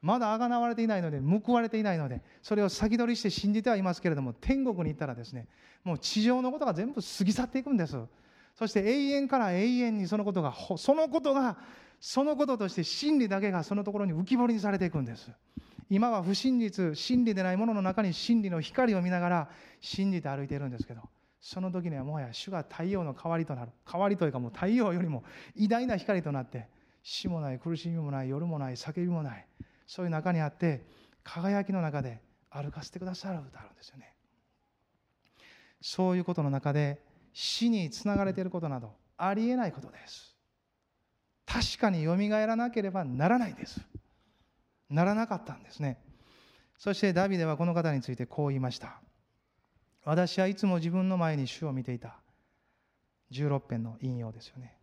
[0.03, 5.47] まだあがなわれていないので報われていないのでそれを先取りして信じてはいますけれども天国に行ったらですね
[5.85, 7.97] もう地上のことが全部過ぎ去っていくんです
[8.57, 11.57] そして永遠から永遠にそのことがそのことが
[12.01, 15.31] そのこととして真理だけがそのところに浮き彫りにされていくんです。
[15.91, 21.03] 今は不真実真理でないものの中に真理の光を見ながら信じて歩いているんですけど
[21.41, 23.73] その時にはもはや主が太陽の代わりとなる。
[23.85, 25.25] 代わりというかもう太陽よりも
[25.57, 26.69] 偉大な光となって
[27.03, 29.47] 死もない苦しみもない夜もない叫びもない
[29.87, 30.87] そういう中にあって
[31.25, 34.15] 輝きの中で歩かせてくださるとあるんですよね。
[35.81, 40.37] そういうことの中で死につながれていることなどありえないことです。
[41.45, 43.81] 確かによみがえらなければならないんです。
[44.93, 45.99] ならなかったんですね。
[46.79, 49.01] そしてダビデはこの方についてこう言いました。
[50.05, 52.17] 私はいつも自分の前に主を見ていた。
[53.31, 54.77] 16編の引用ですよね。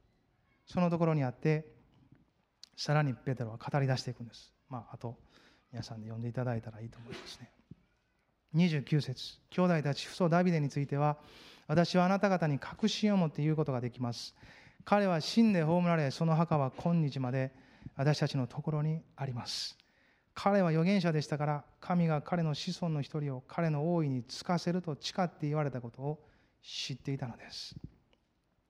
[0.65, 1.65] そのところにあって
[2.75, 4.53] さらにペテロは語り出していくんです。
[4.69, 5.17] まああと
[5.71, 7.51] 皆さんで読んでいただいたらいいと思いますね。
[8.55, 9.39] 29節。
[9.51, 11.17] 兄弟たち父祖ダビデについては
[11.67, 14.35] 私はあなた方に確信を持って言うことができます。
[14.85, 17.51] 彼は死んで葬られその墓は今日まで
[17.95, 19.77] 私たちのところにあります。
[20.33, 26.19] 彼は預言者でしたから神が彼の子孫の一人を彼の王位につかせると誓って言われたことを
[26.63, 27.75] 知っていたのです。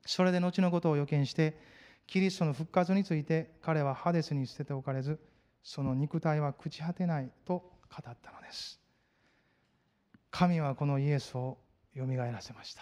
[0.06, 1.60] それで後のことを予見して
[2.08, 5.19] キリストの復活について彼はハデスに捨てておかれず
[5.62, 8.80] その肉体は朽ち果てないと語ったのです。
[10.32, 11.58] 神はこのイエスを
[11.93, 12.82] よみがえらせました。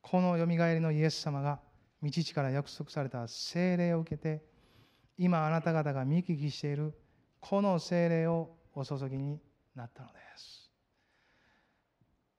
[0.00, 1.60] このよみがえりのイエス様が
[2.02, 4.42] 道地から約束された聖霊を受けて
[5.18, 6.94] 今あなた方が見聞きしている
[7.40, 9.40] この精霊をお注ぎに
[9.74, 10.70] なったのです。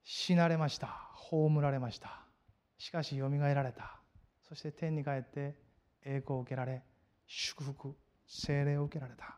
[0.03, 0.87] 死なれました。
[1.13, 2.21] 葬られました。
[2.77, 3.99] しかしよみがえられた。
[4.47, 5.55] そして天に帰って
[6.03, 6.81] 栄光を受けられ
[7.27, 9.37] 祝福精霊を受けられた。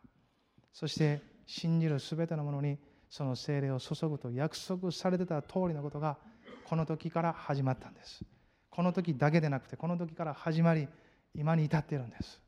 [0.72, 2.78] そして信じる全てのものに
[3.10, 6.16] その精霊を注ぐと約束されてた通りのことが
[6.64, 8.24] この時から始まったんです。
[8.70, 10.88] この時だけでなくてこの時から始まり
[11.34, 12.40] 今に至っているんです。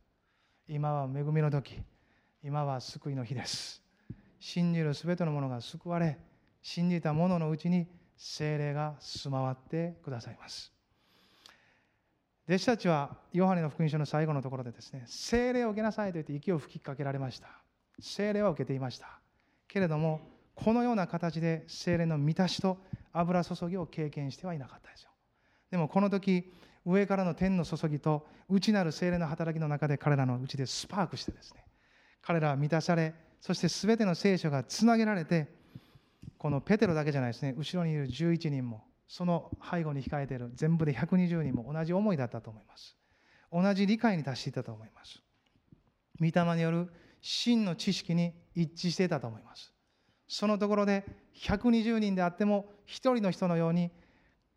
[0.67, 1.83] 今は恵みの時。
[2.47, 3.83] 今は救いの日です。
[4.39, 6.19] 信じるすべてのものが救われ
[6.61, 7.87] 信じた者のうちに
[8.19, 10.71] 精霊が住まわってくださいます。
[12.47, 17.49] 弟子たちはヨハネの福音書の最後のところでですね精霊を受けなさいと言って息を吹きかけられました。
[17.99, 19.19] 精霊は受けていました。
[19.67, 20.21] けれども
[20.55, 22.77] このような形で精霊の満たしと
[23.15, 25.09] 油注ぎを経験してはいなかったですよ。
[25.71, 26.53] でもこの時
[26.85, 31.64] 上からの天の注ぎと内なる精霊の働きの中で彼らのうちでスパークしてですね
[32.25, 35.49] 彼らは満たされそして全ての聖書がつなげられて
[36.39, 37.55] このペテロだけじゃないですね。
[37.57, 42.97] 後ろにいる11人もその背後に控えている全部で120人も同じ思いだったと思います。
[43.53, 45.21] 同じ理解に達していたと思います。
[46.21, 49.73] 御霊による真の知識に一致していたと思います。
[50.27, 51.05] そのところで
[51.37, 53.91] 120人であっても1人の人のように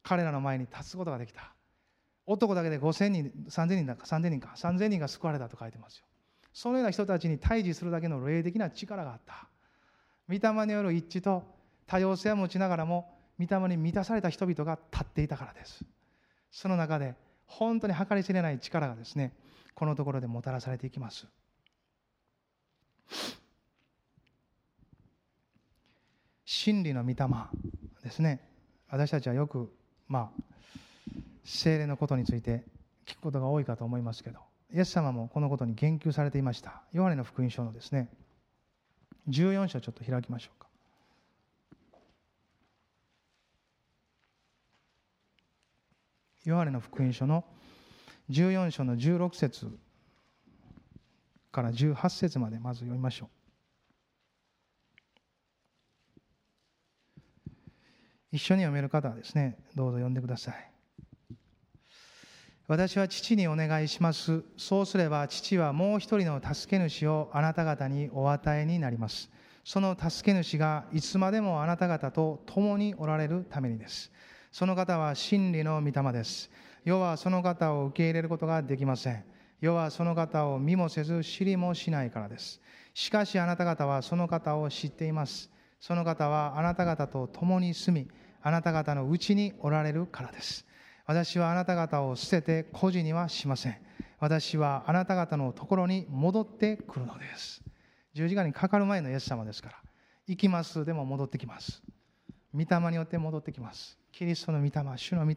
[0.03, 1.53] 彼らの前に立つことができた。
[2.25, 4.53] 男だけで5000人3000人だか3000人か。
[4.55, 6.05] 3000人が救われたと書いてますよ。
[6.57, 9.47] そのような人たちに対峙するだけの霊的な力があった。
[10.27, 11.43] 御霊による一致と
[11.85, 15.85] 多様性を持ちながらも御霊に満たされた人々が立っていたからです。
[16.49, 17.13] その中で
[17.45, 19.35] 本当に計り知れない力がですね
[19.75, 21.27] このところでもたらされていきます。
[26.43, 27.17] 真理の御霊
[28.03, 28.41] ですね。
[28.89, 29.71] 私たちはよく
[30.07, 30.41] まあ
[31.43, 32.63] 精霊のことについて
[33.05, 34.46] 聞くことが多いかと思いますけど。
[34.73, 36.81] イエス様もこのことに言及されていました。
[36.91, 38.09] ヨハネの福音書のですね。
[39.29, 40.67] 14章ちょっと開きましょうか。
[46.45, 47.43] ヨハネの福音書の
[48.29, 49.67] 14章の16節
[51.51, 53.29] から18節までまず読みましょう。
[58.31, 60.76] 一緒に読める方はですねどうぞ読んでください。
[62.67, 64.43] 私は父にお願いします。
[64.57, 69.29] そうすれば父はもう一人の助け主をあなた方にお与えになります。
[69.63, 74.11] その助け主がいつまでもあなた方と共におられるためにです。
[74.51, 76.51] その方は真理の御霊です。
[76.83, 79.23] 世はその方を受け入れることができません。
[79.61, 82.59] 世はその方を見もせず知りもしないからです。
[82.93, 85.49] しかしあなた方はその方を知っています。
[85.79, 88.11] その方はあなた方と共に住み、
[88.41, 90.66] あなた方のうちにおられるからです。
[91.07, 93.77] 私はあなた方を捨てて孤児にはしません。
[94.19, 97.61] 私はあなた方のところに戻ってくるのです。
[98.13, 99.75] 十字架にかかる前のイエス様ですから、
[100.27, 101.81] 行きますでも戻ってきます。
[102.53, 103.97] 御霊によって戻ってきます。
[104.11, 105.35] キリストの御霊、主の御霊、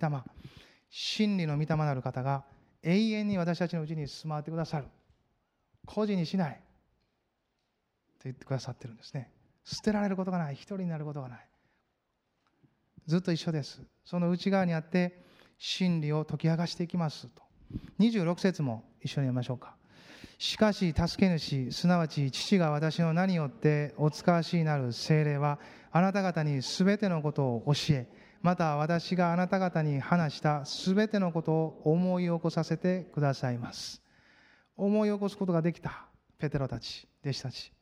[0.91, 2.45] 真理の御霊なる方が
[2.83, 4.87] 永遠に私たちのうちに住まわってくださる。
[5.87, 6.55] 孤児にしない。
[8.19, 9.31] と言ってくださってるんですね。
[9.63, 10.55] 捨てられることがない。
[10.55, 11.49] 一人になることがない。
[13.07, 13.81] ずっと一緒です。
[14.05, 15.30] その内側にあって、
[15.61, 17.43] 真理を解き明かしていきますと。
[18.01, 19.77] 26節も一緒に読みましょうか。
[20.39, 25.59] しかし助け主すなわち父が私の名によってお使わしになる精霊は
[25.93, 28.09] あなた方にすべてのことを教え
[28.41, 34.03] また私があなた方に話したすべてのことを思い起こさせてくださいます。
[34.79, 36.07] 思い起こすことができた。
[36.39, 37.73] ペテロたち弟子たち。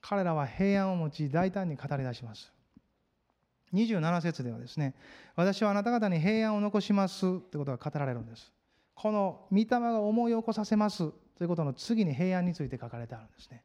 [0.00, 2.55] 彼らは平安を持ち大胆に語り出します。
[3.74, 4.94] 27節ではですね、
[5.34, 8.52] 私はあなた方に平安を残しますということが語られるんです。
[8.94, 13.62] この御霊が思い起こさせますということの次に平安について書かれてあるんですね。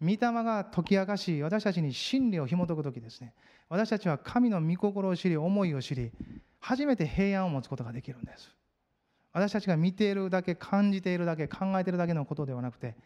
[0.00, 3.32] 御霊が解き明かし、私たちに真理を紐解くときですね、
[3.68, 6.10] 私たちは神の御心を知り、思いを知り、
[6.60, 8.54] 初めて平安を持つことができるんです。
[9.32, 12.96] 私たちが見ているだけ、感じているだけ、考えているだけのことではなくて、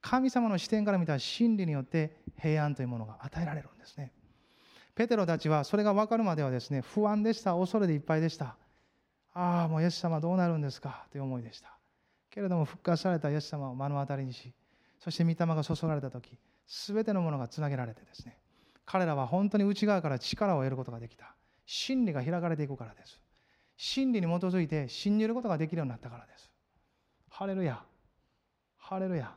[0.00, 4.12] 神様の視点から見た真理によって平安というものが与えられるんですね。
[5.00, 7.54] ペテロたちはそれが分かるまではですね不安でした。
[7.54, 8.54] 恐れでいっぱいでした。
[9.32, 11.06] ああもうイエス様どうなるんですか？
[11.10, 11.72] という思いでした。
[12.28, 14.52] けれども復活されたイエス様を目の当たりにし
[14.98, 16.36] そして御霊が注がれた時
[16.68, 18.36] 全てのものがつなげられてですね
[18.84, 21.34] 彼らは本当に内側から力を得ることができた。
[21.64, 23.22] 真理が開かれていくからです。
[23.78, 26.50] 真理に基づいて信じることができるようになったからです。
[27.30, 27.82] ハレルヤ。
[28.76, 29.32] ハレルヤ。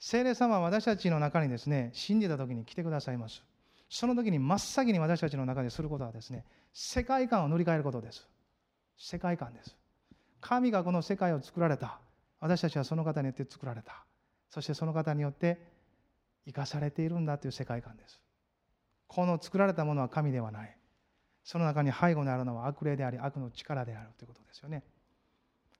[0.00, 3.44] 聖霊様は私たちの中にですね信じた時に来てくださいます。
[3.88, 8.28] その時に真っ先に私たちの中ですることはですね世界観を塗り替えることです。
[8.96, 9.76] 世界観です。
[10.40, 12.00] 神がこの世界を作られた。
[12.40, 14.04] 私たちはその方によって作られた。
[14.50, 15.58] そしてその方によって
[16.46, 18.20] 生かされているんだという世界観です。
[19.06, 20.76] この作られたものは神ではない。
[21.42, 24.84] その中に背後にあるのは悪霊であり悪の力であるということですよね。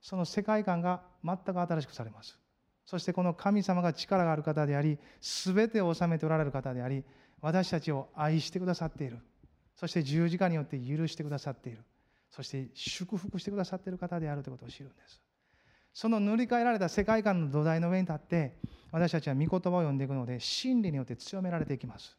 [0.01, 2.39] その世界観が全く新しくされます。
[2.87, 7.05] そしてこの神様が力がある方であり全てを治めておられる方であり
[7.41, 9.19] 私たちを愛してくださっている。
[9.77, 11.85] そして十字架によって許してくださっている。
[12.31, 15.21] そして祝福してくださっている方であるということを知るんです。
[15.95, 18.57] その塗り替えられた世界観の土台の上に立って
[18.93, 22.17] 私たちは御言葉を読んでいくので真理によって強められていきます。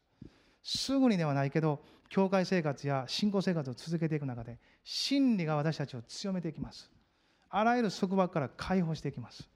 [0.62, 6.90] すぐにではないけど教会生活や信仰生活を続けていく中で真理が私たちを強めていきます。
[7.48, 9.48] あらゆる束縛から解放していきます。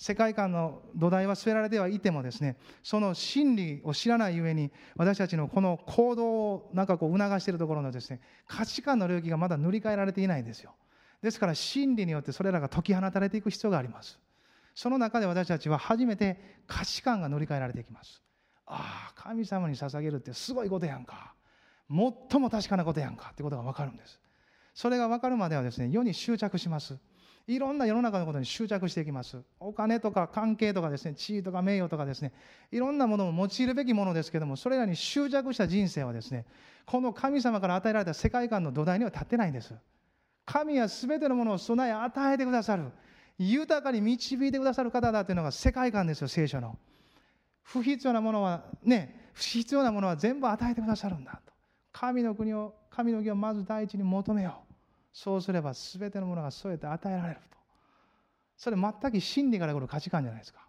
[0.00, 10.74] 世界観の土台は据えられてはいてもですねその真理を知らないゆえに私たちのこの行動をなんかこう促しているところのですね価値観の領域がまだ塗り替えられていないんですよ。
[11.20, 14.18] ですから真理によってそれらが解き放たれていく必要があります。
[14.74, 18.22] その中で私たちは初めて価値観が塗り替えられていきます。
[18.64, 21.34] ああ神様に捧げるってすごいことやんか。
[21.90, 24.18] 最も確かなことやんかってことが分かるんです。
[24.72, 26.98] それが分かるまではですね世に執着します。
[27.50, 29.42] いろんな世の中のことに執着していきます。
[29.58, 32.32] お金とか関係とかですね地位とか名誉とかですね
[32.70, 36.46] いろんなものも用いるべきものですけどもそれらに執着した人生はですね
[36.86, 39.74] この神様から与えられた世界観の土台には立ってないんです。
[40.46, 42.84] 神は全てのものを備え与えてくださる。
[43.36, 46.78] 豊かに導いてくださる方だというのが世界観ですよ聖書の。
[47.62, 51.52] 不必要なものはね不必要なものは全部与えてくださるんだと。
[51.92, 54.69] 神の国を神の義をまず第一に求めよう。
[55.12, 57.56] そうすれば全てのものが添えて与えられると。
[58.56, 60.60] それ全く真理から来る価値観じゃないですか。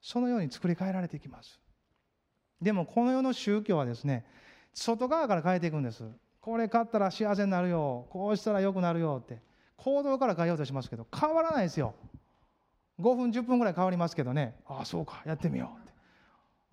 [0.00, 1.60] そのように作り変えられていきます。
[2.60, 4.24] でもこの世の宗教はですね
[4.72, 6.04] 外側から変えていくんです。
[6.40, 8.06] これ買ったら幸せになるよ。
[8.10, 9.42] こうしたら良くなるよって。
[9.76, 11.94] 行動から変えようとしますけど変わらないですよ。
[13.00, 14.54] 5分10分ぐらい変わりますけどね。
[14.66, 15.22] ああそうか。
[15.26, 15.92] やってみようって。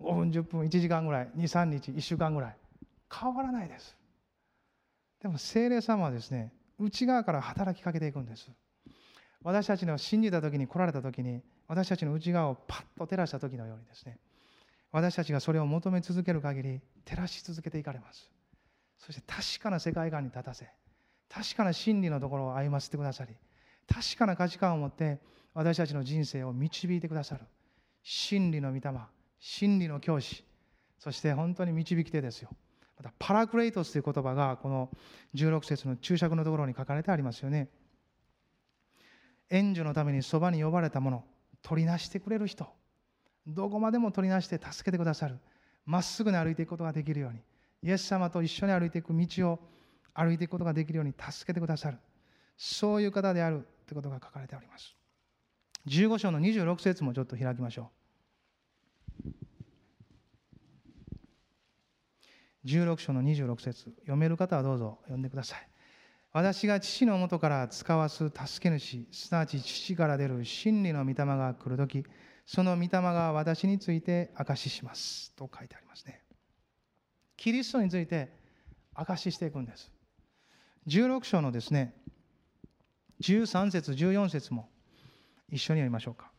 [0.00, 1.28] 5分10分1時間ぐらい。
[1.36, 2.56] 23日1週間ぐらい。
[3.12, 3.96] 変わらないです。
[5.20, 8.50] でも精霊様はですね内側から働きかけていくんです。
[9.42, 14.18] 私たちの信じた時に来られた時に私たちの内側をパッと照らした時のようにですね。
[14.90, 18.30] 私たちがそれを求め続ける限り照らし続けていかれます。
[18.98, 20.66] そして確かな世界観に立たせ
[21.28, 23.34] 確かな真理のところを歩ませてくださり
[23.92, 25.18] 確かな価値観を持って
[25.52, 27.44] 私たちの人生を導いてくださる。
[28.02, 28.92] 真理の御霊
[29.38, 30.44] 真理の教師
[30.98, 32.50] そして本当に導き手ですよ。
[33.04, 34.90] またパラクレイトスという言葉がこの
[35.34, 37.68] 16節の注釈のところに書かれてありますよね。
[39.50, 41.24] 援助のためにそばに呼ばれたもの
[41.62, 42.66] 取りなしてくれる人。
[43.46, 45.38] どこまでも取りなして助けてくださる。
[45.84, 47.40] まっすぐに歩いていくことができるように。
[47.82, 49.58] イエス様と一緒に歩いていく道を
[50.14, 51.98] 歩いていくことができるように助けてくださる。
[52.56, 54.96] そういう方であるということが書かれております。
[55.88, 58.03] 15章の26節もちょっと開きましょう。
[62.64, 63.90] 16章の26節。
[64.00, 64.98] 読める方はどうぞ。
[65.02, 65.68] 読んでください。
[66.32, 72.04] 私が父のもとから使わす助け主すなわち父から出る真理の御霊が来るとき
[72.44, 75.32] その御霊が私について証しします。
[75.36, 76.22] と書いてありますね。
[77.36, 78.32] キリストについて
[78.94, 79.92] 証ししていくんです。
[80.88, 81.94] 16章のですね
[83.22, 84.68] 13節14節も
[85.48, 86.33] 一緒に読みましょうか。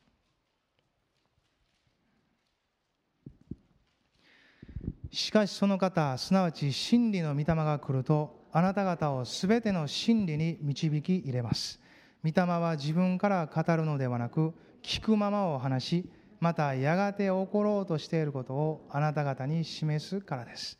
[5.11, 11.79] しかしその方すなわち真理の御霊が来るとあなた方をすべての真理に導き入れます。
[12.23, 20.79] 御霊は自分から語るのではなく聞くままを話しまたやがて起ころうとしていることをあなた方に示すからです。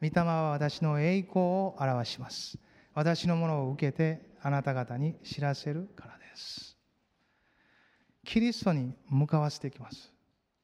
[0.00, 2.58] 御霊は私の栄光を表します。
[2.94, 6.76] 私のものを受けてあなた方に知らせるからです。
[8.24, 10.12] キリストに向かわせていきます。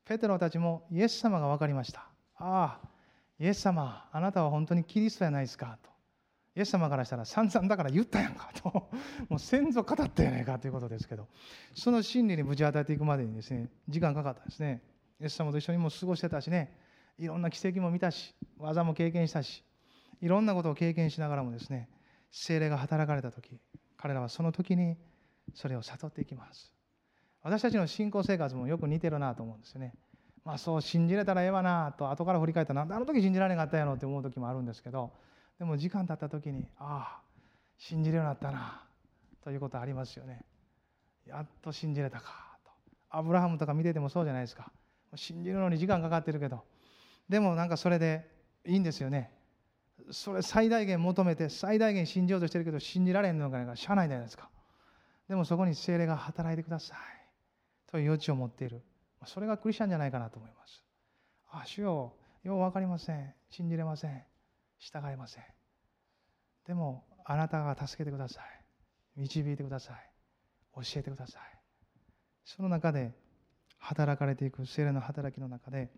[0.05, 2.07] ペテロたちもイエス様が分かりました。
[2.37, 2.92] ああ
[3.43, 5.91] イエス様あなたは本当にキリストじゃないですかと。
[6.55, 8.89] イエス様からしたら散々だから言ったやんかと。
[9.29, 11.27] もう先祖語ったやないかということですけど。
[11.75, 14.81] その真理にぶち当たっていくまでにですね時間かかったんですね。
[15.21, 16.79] イエス様と一緒にも過ごしてたしね。
[17.19, 19.65] いろんな奇跡も見たし技も経験したし
[20.21, 21.89] いろんなことを経験しながらもですね
[22.31, 23.61] 精霊が働かれた時
[23.97, 24.97] 彼らはその時に
[25.53, 26.73] それを悟っていきます。
[27.43, 29.95] 私たちの信仰生活もよく似てるなと思うんですよね。
[30.45, 35.13] まあそう信じれたらええわなと後から振り返ったらなんであの時信じられなかったやろって思う時もあるんですけど
[35.59, 37.33] でも時間経った時にああ
[37.79, 38.83] 信じるようになったな
[39.43, 40.45] ということありますよね。
[41.27, 42.71] やっと信じれたかと。
[43.11, 44.71] アブラハムとか見ててもそうじゃないですか。
[45.17, 46.63] 信じるのに時間かかってるけど。
[47.29, 48.29] でもなんかそれで
[48.65, 49.31] いいんですよね。
[50.11, 54.49] それ最大限求めて最大限信じようとしてるけど信じられんのがしゃないじゃないですか。
[55.29, 56.99] でもそこに精霊が働いてください。
[57.91, 58.81] という余地を持っている。
[59.27, 60.85] それがクリスチャンじゃないかなと思います。
[61.51, 62.15] あ主よ
[62.45, 63.35] よう分かりません。
[63.51, 64.23] 信じれません。
[64.79, 65.45] 従えません。
[66.67, 68.45] でもあなたが助けてください。
[69.17, 69.97] 導いてください。
[70.75, 71.43] 教えてください。
[72.45, 73.13] その中で
[73.79, 75.91] 働かれていく精霊の働きの中で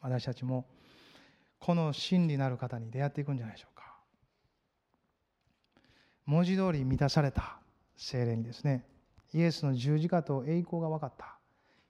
[0.00, 0.66] 私たちも
[1.58, 3.96] この真理なる方に出会っていくんじゃないでしょうか。
[6.24, 7.60] 文字通り満たされた
[7.96, 8.84] 精霊にですね
[9.32, 11.35] イエスの十字架と栄光が分かった。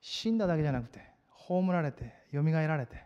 [0.09, 1.00] 死んだだけじゃなくて
[1.30, 3.02] 葬られてよみがえられて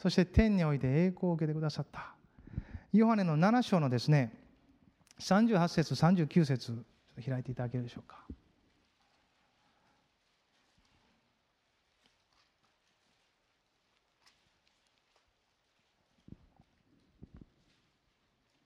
[0.00, 2.14] そして天において栄光を受けてくださった。
[2.92, 4.32] ヨハネの7章のですね
[5.18, 6.84] 38節39節
[7.26, 8.24] 開いていただけるでしょうか。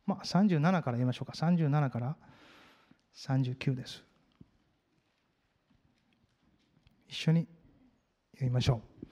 [0.05, 1.33] まあ、37から言いましょうか。
[1.33, 2.17] 37から
[3.17, 4.05] 39です。
[7.09, 7.54] 一緒に。
[8.35, 9.07] 読みましょう。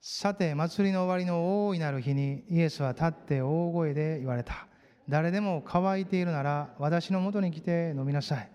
[0.00, 4.66] さて祭りの終わりの大いなる日にイエスは立って大声で言われた。
[5.08, 8.50] 誰でも乾いているなら私のもとに来て飲みなさい。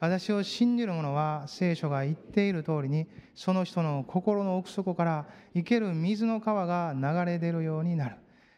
[0.00, 8.16] 私を信じる者は聖書が言っている通りにその人の心の奥底から生ける水の川が流れ出るようになる。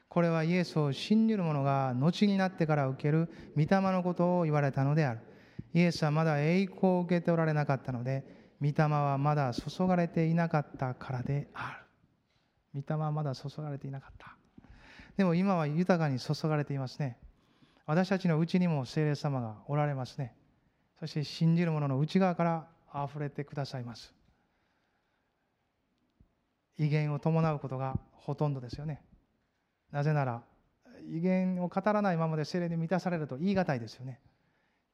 [0.09, 5.21] これはイエスを信じる者が後になってから受ける御霊のことを言われたのである。
[5.75, 11.81] イエスはまだ栄光を受けておられなかったので、御霊はまだ注がれていなかったからであ
[12.75, 12.81] る。
[12.81, 14.37] 御霊はまだ注がれていなかった。
[15.17, 17.19] でも今は豊かに注がれていますね。
[17.87, 20.35] 私たちのうちにも聖霊様がおられますね。
[21.01, 22.69] そして信じる者の内側から
[23.05, 24.15] 溢れてくださいます。
[26.79, 29.03] 威厳を伴うことがほとんどですよね。
[29.91, 30.43] なぜなら
[31.11, 34.21] 威厳を語らないままで精霊に満たされると言い難いですよね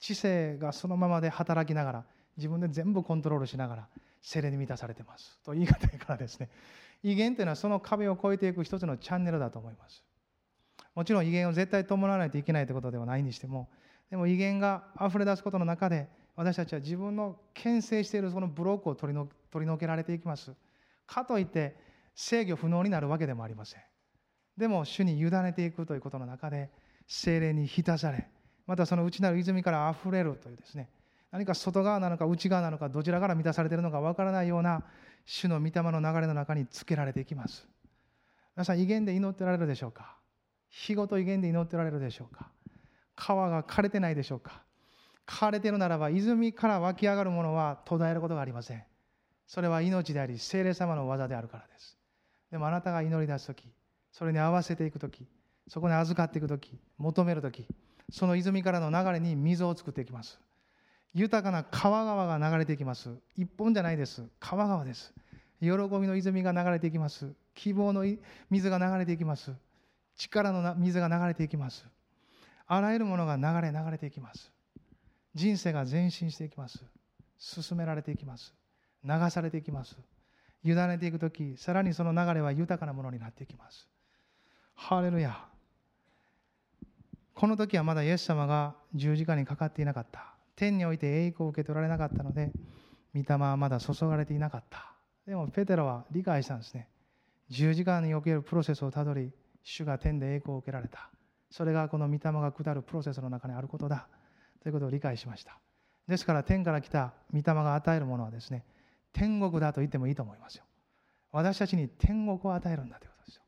[0.00, 2.04] 知性がそのままで働きながら
[2.38, 3.88] 自分で全部コントロールしながら
[4.22, 5.38] 精霊に満たされてます。
[5.44, 6.48] と言い方からですね。
[7.02, 10.02] 威厳というのはその壁を越えていく一つのチャンネルだと思います。
[10.94, 13.68] もちろん威厳を絶対伴わないといけないということではないにしても
[14.10, 20.52] でも威厳が溢れ出すことの中で私たちは自分の牽制しているそのブロックを取りの取り除けられていきます。
[21.06, 21.76] かといって
[22.14, 23.80] 制御不能になるわけでもありません。
[24.56, 26.70] でも主に委ねていくということの中で
[27.06, 28.28] 精霊に浸され
[28.66, 30.90] またその内なる泉からあふれるというですね
[31.30, 34.82] 何か外側なのか内側なのかどちらから満たされているのかわからないような
[35.26, 37.66] 主の御霊の流れの中につけられていきます。
[38.56, 40.16] 皆さん威厳で祈ってられるでしょうか？
[40.70, 42.48] 日ごと威厳で祈ってられるでしょうか？
[43.14, 44.62] 川が枯れてないでしょうか？
[45.26, 48.82] 枯れているならば泉から湧き上がるものは途絶えることがありません。
[49.46, 51.98] それは命であり精霊様の技であるからです。
[52.50, 53.70] でもあなたが祈り出す時
[54.10, 55.26] それに合わせていく時
[55.68, 57.66] そこに預かっていく時求める時
[58.10, 60.40] その泉からの流れに水を作っていきます。
[61.18, 63.10] 豊かな川川が流れていきます。
[63.36, 64.22] 一本じゃないです。
[64.38, 65.12] 川川です。
[65.60, 67.32] 喜びの泉が流れていきます。
[67.56, 68.04] 希望の
[68.50, 69.52] 水が流れていきます。
[70.16, 71.84] 力の水が流れていきます。
[72.68, 74.52] あらゆるものが流れ流れていきます。
[75.34, 76.84] 人生が前進していきます。
[77.36, 78.54] 進められていきます。
[79.04, 79.96] 流されていきます。
[80.62, 83.88] 委ねていく時さらにその流れは豊かなものになっていきます。
[84.76, 85.36] ハレルヤ。
[87.34, 90.37] この時はまだイエス様が十字架にかかっていなかった。
[90.58, 92.50] 天において栄光を受け取られなかったので
[93.14, 94.92] 御霊はまだ注がれていなかった。
[95.24, 96.88] でもペテロは理解したんですね。
[97.48, 99.30] 十字架におけるプロセスをたどり
[99.62, 101.10] 主が天で栄光を受けられた。
[101.48, 104.08] それがこの御霊が下るプロセスの中にあることだ。
[104.60, 105.60] ということを理解しました。
[106.08, 108.64] ですから天から来た御霊が与えるものはですね
[109.12, 110.64] 天国だと言ってもいいと思いますよ。
[111.30, 113.42] 私たちに天国を与えるんだということですよ。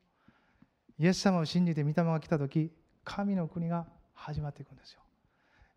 [1.00, 2.70] イエス様を信じて御霊が来た時
[3.02, 5.00] 神の国が始まっていくんですよ。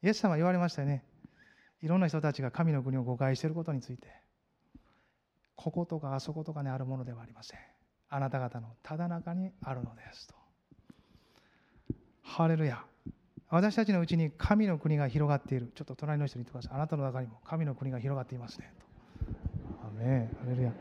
[0.03, 1.03] イエス様は言われましたよね。
[1.83, 4.07] いろんな人たちが神の国を誤解していることについて
[5.57, 7.59] こことかあそことかにあるものではありません。
[8.09, 10.33] あなた方のただ中にあるのですと。
[12.21, 12.83] ハレルヤ。
[13.49, 15.71] 私たちのうちに神の国が広がっている。
[15.75, 16.75] ちょっと隣の人に言ってください。
[16.75, 18.73] あなたの中にも神の国が広がっていますね。
[19.81, 19.87] と。
[19.87, 20.73] アメハレルヤ。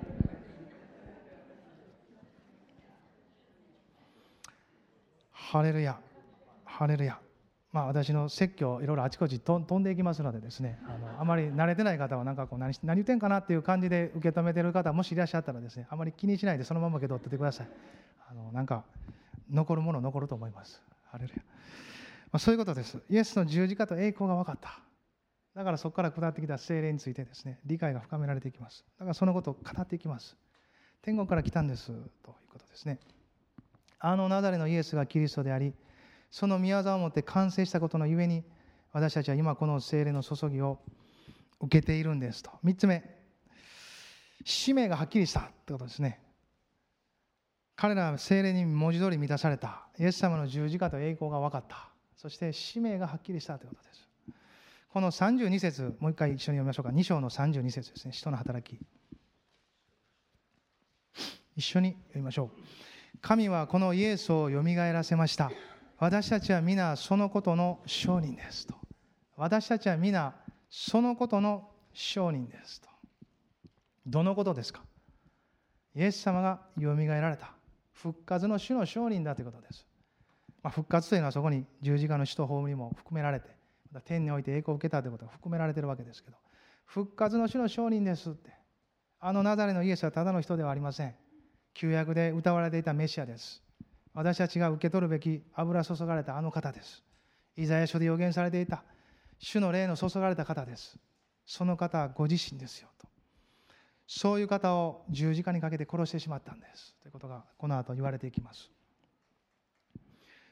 [5.33, 6.01] ハレルヤ。
[6.65, 7.21] ハレルヤ。
[7.73, 17.69] まあ、私の説教いろいろあちこち飛んでいきますのでですねあのあまり慣れてない方はなんかこう何何言ってんかなっていう感じで受け止めてる方もしいらっしゃったらですねあまり気にしないでそのまま受け取っててください。
[18.29, 18.85] あのなんか
[19.51, 20.83] 残るもの残ると思います。
[21.11, 21.43] ハレルヤ、ま
[22.33, 22.99] あ、そういうことです。
[23.09, 24.79] イエスの十字架と栄光が分かった。
[25.55, 28.85] だからそこから下ってきた精霊についてですね理解が深められていきます。
[28.99, 30.37] だからそのことを語っていきます。
[31.01, 31.87] 天国から来たんです。
[31.87, 32.03] という
[32.53, 32.99] ことですね。
[33.99, 35.73] あのナダレのイエスがキリストであり
[36.33, 38.43] その宮沢をもって完成したことのゆえに
[38.91, 40.81] 私たちは今この精霊の注ぎを
[41.61, 42.51] 受けているんですと。
[42.65, 43.05] 3つ目。
[44.45, 46.21] 使命がはっきりしたってことですね。
[47.77, 49.87] 彼らは精霊に文字通り満たされた。
[49.99, 51.91] イエス様の十字架と栄光が分かった。
[52.17, 54.09] そして使命がはっきりしたということです。
[54.89, 56.93] この32節もう一回一緒に読みましょうか。
[56.93, 58.13] 2章の32節ですね。
[58.13, 58.81] 使徒の働き。
[61.57, 63.19] 一緒に読みましょう。
[63.21, 65.53] 神はこのイエスをよみがえらせました。
[66.03, 68.75] 私たちは皆そのことの証人ですと。
[69.37, 70.35] 私たちは皆
[70.69, 72.89] そのことの証人ですと。
[74.05, 74.83] どのことですか？
[75.95, 77.53] イエス様がよみがえられた。
[77.93, 79.87] 復活の主の証人だということです、
[80.65, 83.47] まあ、復活というのはそこに十字架の死と葬りも含められて
[83.93, 86.37] また天において栄光を受けたということが含められているわけですけど
[86.85, 88.51] 復活の主の証人ですって。
[89.21, 91.15] あのナザレのイエスはただの人ではありません。
[91.75, 93.63] 旧約で歌われていたメシアです。
[94.15, 97.03] 私たちが受け取るべき油注がれたあの方です。
[97.57, 98.83] イザヤ書で予言されていた
[99.39, 100.99] 主の霊の注がれた方です。
[101.47, 103.09] その方はご自身ですよと。
[104.07, 106.95] そういう方を十字架にかけて殺してしまったんです。
[107.01, 108.71] ということがこの後言われていきます。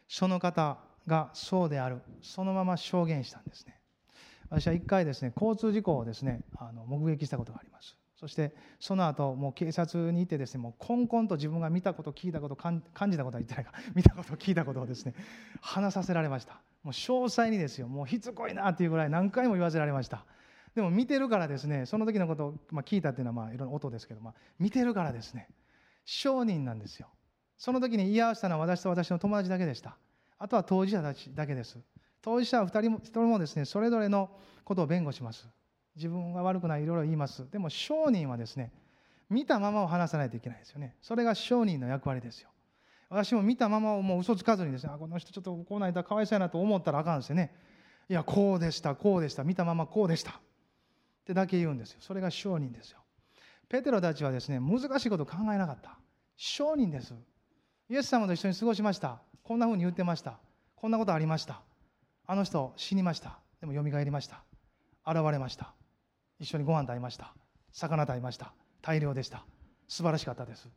[0.08, 2.00] その方がそうである。
[2.22, 3.78] そのまま証言したんですね。
[4.48, 7.96] 私は一回ですね、交通事故をですね、あの目撃したことがあります。
[8.20, 15.14] そしてその後もう警察に行ってですねもうこんこんと自分が見たこと聞いたこと感じたことは言ってないか見たこと聞いたことをですね
[15.62, 16.60] 話させられました。
[16.82, 17.88] もう詳細にですよ。
[17.88, 20.26] もうしつこいなっていうぐらい何回も言わせられました。
[20.74, 25.48] でも見てるからですねその時のことを、まあ、聞いたっていうのはまあいろんな音ですけど、まあ、見てるからですね
[26.04, 27.08] 証人なんですよ。
[27.56, 29.96] その時に言い合わせたのは私と私の友達だけでした。
[30.38, 31.78] あとは当事者たちだけです。
[32.20, 34.30] 当事者は2人も1人もですねそれぞれの
[34.64, 35.48] ことを弁護します。
[35.96, 37.50] 自分が悪くないいろいろ言います。
[37.50, 38.72] でも商人はですね
[39.28, 40.96] 見たままを話さないといけないですよね。
[41.02, 42.50] それが商人の役割ですよ。
[43.08, 47.54] 私も見たままをもう嘘つかずにですねあこの人ちょっとこうないとかわいそうやなと思ったらあかんですよね。
[48.08, 50.30] いやこうでしたこうでした見たままこうでした。
[50.30, 50.34] っ
[51.24, 51.98] てだけ言うんですよ。
[52.00, 52.98] それが証人ですよ。
[53.68, 55.98] ペテロたちはですね難しいこと考えなかった。
[56.36, 57.14] 証人です。
[57.88, 59.20] イエス様と一緒に過ごしました。
[59.42, 60.38] こんなふうに言ってました。
[60.76, 61.60] こんなことありました。
[62.26, 63.38] あの人死にました。
[63.60, 64.42] でもよみがえりました。
[65.06, 65.74] 現れました。
[66.40, 67.32] 一緒にご飯食べました。
[67.72, 68.52] 魚食べました。
[68.82, 69.44] 大量でした。
[69.86, 70.68] 素晴らしかったです。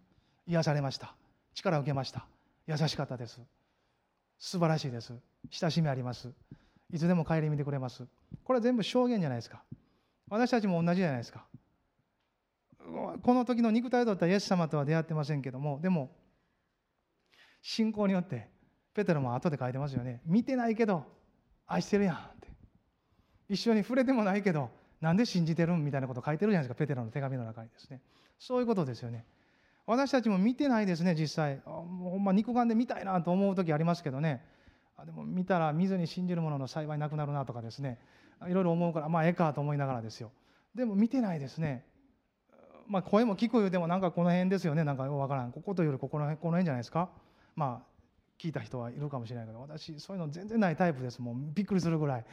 [0.46, 1.16] 癒されました。
[1.56, 2.26] 力を受けました。
[2.68, 3.40] 優しかったです。
[4.38, 5.14] 素晴らしいです。
[5.50, 6.30] 親しみあります。
[6.92, 8.06] いつでも顧みてくれます。
[8.44, 9.64] これは全部証言じゃないですか。
[10.30, 11.46] 私たちも同じじゃないですか。
[13.22, 16.12] この時の肉体を取ったイエス様とは出会ってませんけどもでも
[17.62, 18.50] 信仰によって
[18.94, 20.22] ペテロも後で書いてますよね。
[20.26, 21.06] 見てないけど
[21.66, 22.50] 愛してるやんって。
[23.48, 24.70] 一緒に触れてもないけど
[25.04, 26.80] なんで信じてるんみたいなこと書いてるじゃないですか。
[26.80, 28.00] ペテロの手紙の中にですね。
[28.40, 29.26] そういうことですよね。
[29.86, 31.62] 私たちも見てないですね実際。
[31.66, 34.46] もうほんま肉眼で見たいなと思う時ありますけどね。
[35.06, 38.00] でも見たら見ずに信じるものの幸いなくなるなとかですね。
[38.48, 40.32] いろいろ思うからまあええかと思いながらですよ。
[40.74, 41.84] でも見てないですね。
[42.88, 44.86] まあ声も聞く言うてもなんかこの辺ですよね。
[44.86, 45.52] なんかようわからん。
[45.52, 47.10] ここというよりここの辺この辺じゃないですか。
[47.58, 47.94] まあ
[48.40, 51.22] 聞いた人はいるかもしれないけど私そういうの全然ないタイプです。
[51.22, 52.26] もうびっくりするぐらい。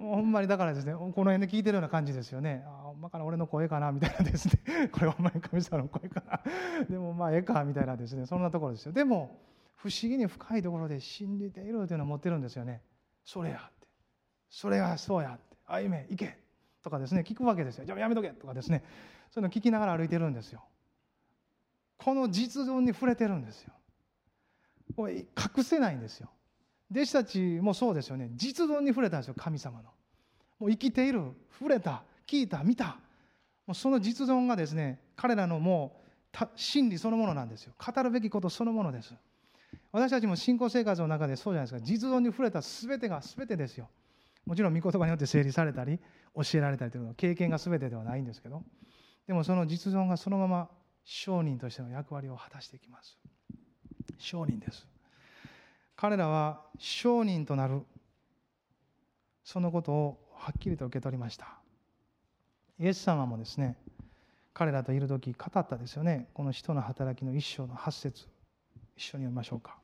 [0.00, 2.64] ほんまにだからですねこの辺で聞いてるような感じですよね。
[2.66, 4.88] あほんまかな俺の声かなみたいなですね。
[4.92, 6.40] これほんまに神様の声かな。
[6.88, 8.24] でもまあええかみたいなですね。
[8.24, 8.92] そんなところですよ。
[8.92, 9.38] でも
[9.76, 12.82] 不思議に深いところで信じているというのを持ってるんですよね。
[13.24, 13.86] それやって。
[14.48, 15.56] それがそうやって。
[15.66, 16.38] 歩め行け。
[16.82, 17.20] とかですね。
[17.20, 17.84] 聞くわけですよ。
[17.84, 18.30] じゃあやめとけ。
[18.30, 18.82] とかですね。
[19.30, 20.64] そういうの聞きながら歩いてるんですよ。
[21.98, 23.74] この実存に触れてるんですよ。
[24.96, 26.30] これ隠せないんですよ。
[26.90, 28.30] 弟子たちもそうですよね。
[28.34, 29.90] 実存に触れたんですよ神様の。
[30.58, 31.22] もう生きている
[31.58, 32.98] 触れた聞いた見た。
[33.66, 36.00] もうその実存がですね彼らのも
[36.34, 37.72] う真理そのものなんですよ。
[37.78, 39.14] 語るべきことそのものです。
[39.92, 41.86] 私たちも信仰生活の中でそうじゃないですか。
[41.86, 43.88] 実存に触れた全てが全てですよ。
[44.46, 45.98] もちろん御言葉によって整理されたり
[46.34, 48.62] 教えられたりというのは経験が全てではないんですけど。
[49.26, 50.68] でもその実存がそのまま
[51.04, 53.16] 商人としての役割を果たしていきます。
[54.18, 54.86] 商人です。
[56.00, 57.82] 彼らは商人となる
[59.44, 61.58] そのことをはっきりと受け取りました
[62.78, 63.76] イエス様もですね
[64.54, 68.26] 彼らといる時語ったですよねこの人の働きの一章の八節
[68.96, 69.76] 一緒に読みましょうか。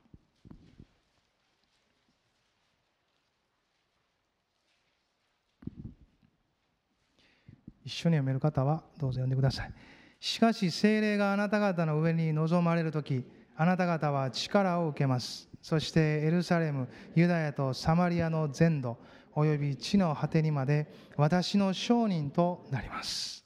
[7.85, 9.73] 一緒に読める方はどうぞ読んでください。
[10.19, 15.49] しかし精霊があなた方の上に臨まれる時あなた方は力を受けます。
[15.67, 18.97] そしてエルサレム、ユダヤとサマリアの全土
[19.35, 20.87] および地の果てにまで
[21.17, 23.45] 私の商人となります。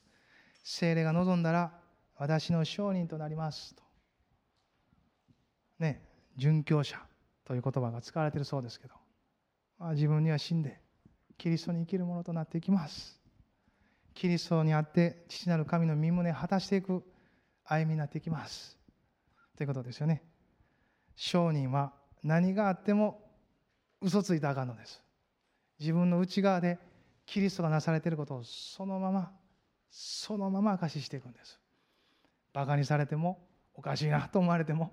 [0.63, 1.73] 精霊が望んだら
[2.19, 3.83] 私の商人となりますと。
[5.79, 6.03] ね、
[6.37, 7.01] 殉教者
[7.47, 8.93] という言葉が使われているそうですけど、
[9.79, 10.79] まあ、自分には死んで
[11.39, 13.19] キリストに生きるものとなっていきます
[14.13, 17.03] キリストにあって父なる神の身胸を果たしていく
[17.65, 18.77] 歩みになっていきます
[19.57, 20.23] ということですよね
[21.17, 23.21] 商人は何があっても
[24.01, 25.03] 嘘ついたあかんのです。
[25.79, 26.79] 自分の内側で
[27.27, 29.33] キリストがなされていることをそのまま
[29.91, 31.59] そのまま証ししていくんです。
[32.53, 33.39] バカにされても
[33.75, 34.93] おかしいなと思われても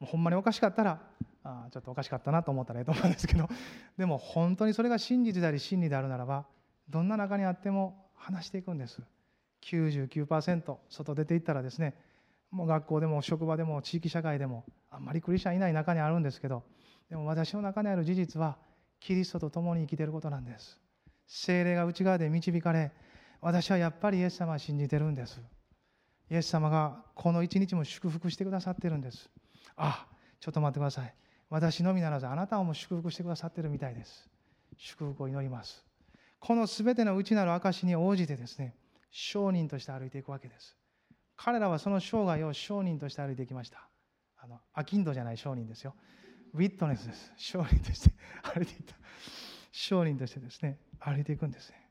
[0.00, 1.00] もうほんまにおかしかったら
[1.44, 3.48] あちょっとおかしかったなと思ったらええと思うんですけど
[3.96, 6.46] でも本当にそれが真実であり真理であるならば
[6.88, 9.00] どんな中にあっても話していくんです。
[9.62, 11.94] 99%外出ていったらですね
[12.50, 16.62] もう学校でも職場でも地域社会でもあんまりクリスチャンいない中にあるんですけど
[17.10, 18.56] でも私の中にある事実は
[19.00, 20.80] キリストと共に生きていることなんです。
[21.26, 22.90] 精霊が内側で導かれ
[23.40, 25.40] 私はやっぱりイエス様を信じてるんです。
[26.30, 29.30] イエス様がこの一日も祝福してくださってるんです。
[29.76, 30.06] あ
[30.40, 31.14] ちょっと待ってください。
[31.50, 34.28] 私のみならずあなたをも祝福してくださってるみたいです。
[34.76, 35.84] 祝福を祈ります。
[36.40, 38.74] この全ての内なる証に応じてですね
[39.10, 40.77] 商人として歩いていくわけです。
[41.38, 43.88] 彼らはその生涯を商人として歩いてきました。
[44.36, 45.94] あのアキンドじゃない商人ですよ。
[46.52, 47.32] ウィットネスです。
[47.36, 48.10] 商人として
[48.42, 48.96] 歩いていた。
[49.70, 51.90] 商人としてですね歩いていくんですね。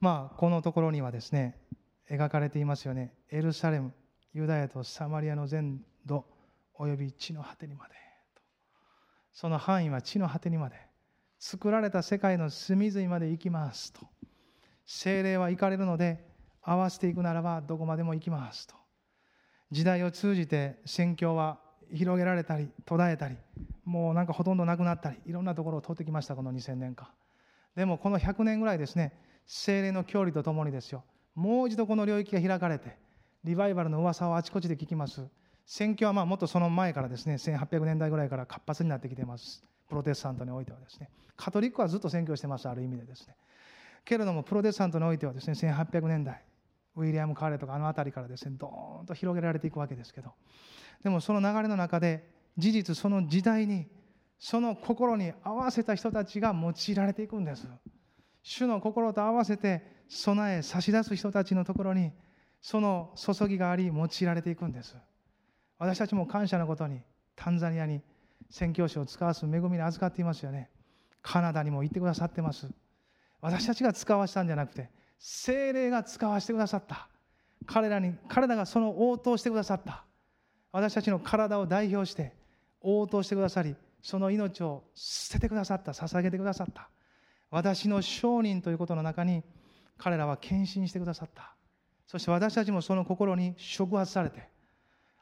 [0.00, 1.58] まあこのところにはですね
[2.10, 3.14] 描かれていますよね。
[3.30, 3.94] エルサレム
[4.32, 6.26] ユダヤとサマリアの全土
[6.74, 7.94] および地の果てにまで
[9.32, 10.86] その範囲は地の果てにまで。
[11.38, 14.08] 作られた世界の隅々まで行きますと。
[14.86, 16.35] 精霊は行かれるので
[16.68, 18.74] 合わせていくならばどこまでも行きますと。
[19.70, 21.58] 時代を通じて宣教は
[21.92, 23.36] 広げられたり途絶えたり
[23.84, 27.08] もうなんかほとんどなくなったりいろんなところを通ってきましたこの2000年間。
[27.76, 29.12] でもこの100年ぐらいですね
[29.46, 31.04] 精霊の距離とともにですよ。
[31.36, 32.96] もう一度この領域が開かれて
[33.44, 35.24] リバイバルの噂をあちこちで聞きます。
[35.66, 39.62] 選挙はまあもっとその前からですね1800年代ぐらいから活発になってきてます。
[39.88, 41.10] プロテスタントにおいてはですね。
[41.36, 43.36] カトリックはずっと宣教してますある意味でですね。
[44.04, 46.42] けれどもプロテスタントにおいてはですね1800年代
[46.96, 50.32] ウィリアム・カーレとかあの辺りからですねドーンと広げられていくわけですけど。
[51.02, 53.86] でもその流れの中で事実その時代に
[54.38, 57.68] その心に合わせた人たちが用いられていくんです。
[58.42, 62.12] 主の心と合わせて備え差し出す人たちのところに
[62.60, 64.96] その注ぎがあり用いられていくんです。
[65.78, 67.02] 私たちも感謝のことに
[67.34, 68.00] タンザニアに
[68.48, 70.70] 宣教師を使わす恵みに預かっていますよね。
[71.22, 72.68] カナダにも行ってくださってます。
[73.40, 77.08] 私たちが使わしたんじゃなくて精霊が使わせてくださった。
[77.66, 80.04] 彼らに彼らがその応答してくださった。
[80.72, 82.34] 私たちの体を代表して
[82.80, 85.92] 応答してくださりその命を捨ててくださった。
[85.92, 86.88] 捧げてくださった。
[87.50, 89.42] 私の証人ということの中に
[89.98, 91.54] 彼らは献身してくださった。
[92.06, 94.48] そして私たちもその心に触発されて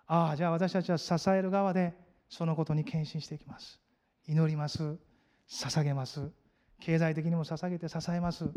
[0.06, 1.94] ああじゃあ私たちは支える側で
[2.28, 3.80] そのことに献身していきます。
[4.26, 4.96] 祈ります。
[5.48, 6.30] 捧げます。
[6.80, 8.50] 経済的にも捧げて支えます。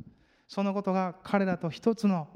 [0.48, 2.28] そのことが彼らと一つの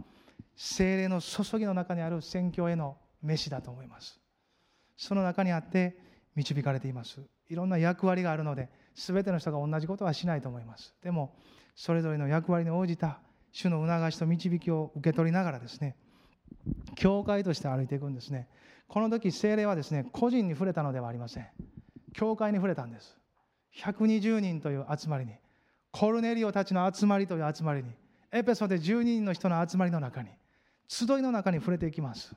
[0.55, 4.19] 精霊の注ぎの中にある宣教への飯だと思います。
[4.97, 5.97] その中にあって
[6.35, 7.21] 導かれています。
[7.49, 10.93] いろんな役割があるので全ての人が同じことはしないと思います。
[11.01, 11.35] でも
[11.75, 13.19] それぞれの役割に応じた
[13.51, 15.95] 主の促しと導きを受け取りながらですね
[16.95, 18.47] 教会として歩いていくんですね。
[18.87, 21.47] この時精霊はですね個人に触れたのではありません。
[22.13, 23.17] 教会に触れたんです。
[23.77, 25.31] 120人という集まりに
[25.91, 27.89] コルネリオたちの集まりという集まりに
[28.31, 30.29] エペソで12人の人の集まりの中に
[30.87, 32.35] 集いの中に触れていきます。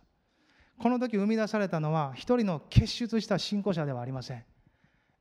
[0.79, 4.45] この時生み出されたのは一人の結出した信仰者ではありません。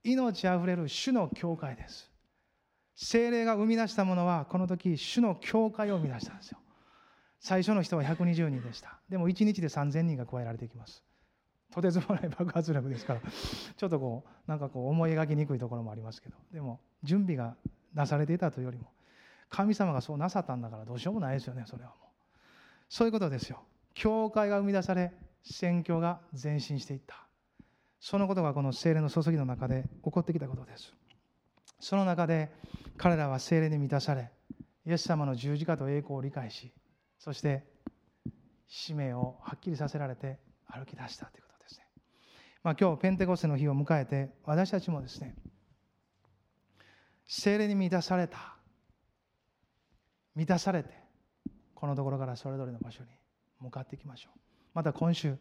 [0.04, 2.12] 命あふれる主の教会です。
[2.96, 6.60] 精霊が生み出したものはこの時主の教会を生み出したんですよ。
[7.40, 9.00] 最初の人は120人でした。
[9.10, 11.04] でも1日で3000人が加えられていきます。
[11.74, 13.22] とてつもない爆発力ですから
[13.76, 17.56] ちょっとこうなんかこう思い描きにくいところもありますけどでも準備が
[17.96, 18.92] なされていたというよりも
[19.54, 21.99] 神様がそうなさったんだからどうしようもないですよねそれはもう。
[22.89, 23.62] そういうことですよ。
[23.93, 27.16] 教会が生み出され宣教が前進していった。
[27.99, 30.93] そのことがこの精霊の注ぎの中で起こってきたことです。
[31.80, 32.49] その中で
[32.97, 34.32] 彼らは精霊に満たされ
[34.88, 36.72] イエス様の十字架と栄光を理解し
[37.20, 37.66] そして
[38.68, 41.86] 使命をはっきりさせられて歩き出したということですね、
[42.64, 45.36] まあ、今日ペンテコステの日を迎えて私たちもですね
[47.26, 48.56] 精霊に満たされた。
[50.36, 50.90] 満たされて
[51.76, 53.10] このところからそれぞれの場所に
[53.60, 54.40] 向かっていきましょう。
[54.74, 55.38] また今週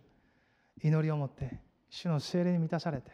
[0.83, 3.11] 祈りを持って主の精霊に満たされて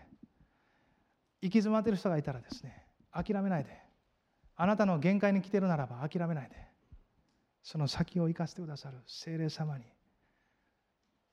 [1.41, 3.71] 行き詰まっている人がいたらですね諦めないで
[4.57, 6.57] あなたの限界に来ているならば諦めないで
[7.63, 9.85] その先を生かしてくださる精霊様に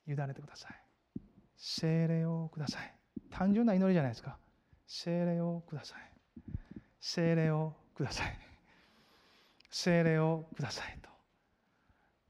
[0.08, 0.72] 委ねてください。
[1.58, 2.93] 精霊をください。
[3.32, 4.38] 単純な祈りじゃないですか。
[4.86, 6.00] 精霊をください。
[7.00, 8.55] 精霊をください。
[9.76, 11.09] 精霊をくださいと。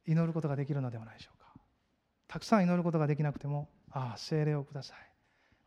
[0.07, 1.53] 祈ることができるのではないでしょうか。
[2.27, 4.97] たくさん祈ることができなくてもああ精霊をください。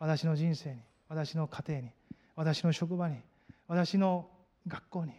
[0.01, 1.91] 私の人生に私の家庭に
[2.35, 3.21] 私の職場に
[3.69, 4.29] 私の
[4.67, 5.13] 学校に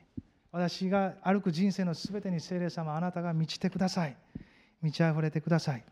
[0.52, 4.18] 私が歩く人生のすべてに精霊様あなたが満ちてください。
[4.82, 5.86] 満ち溢れてください。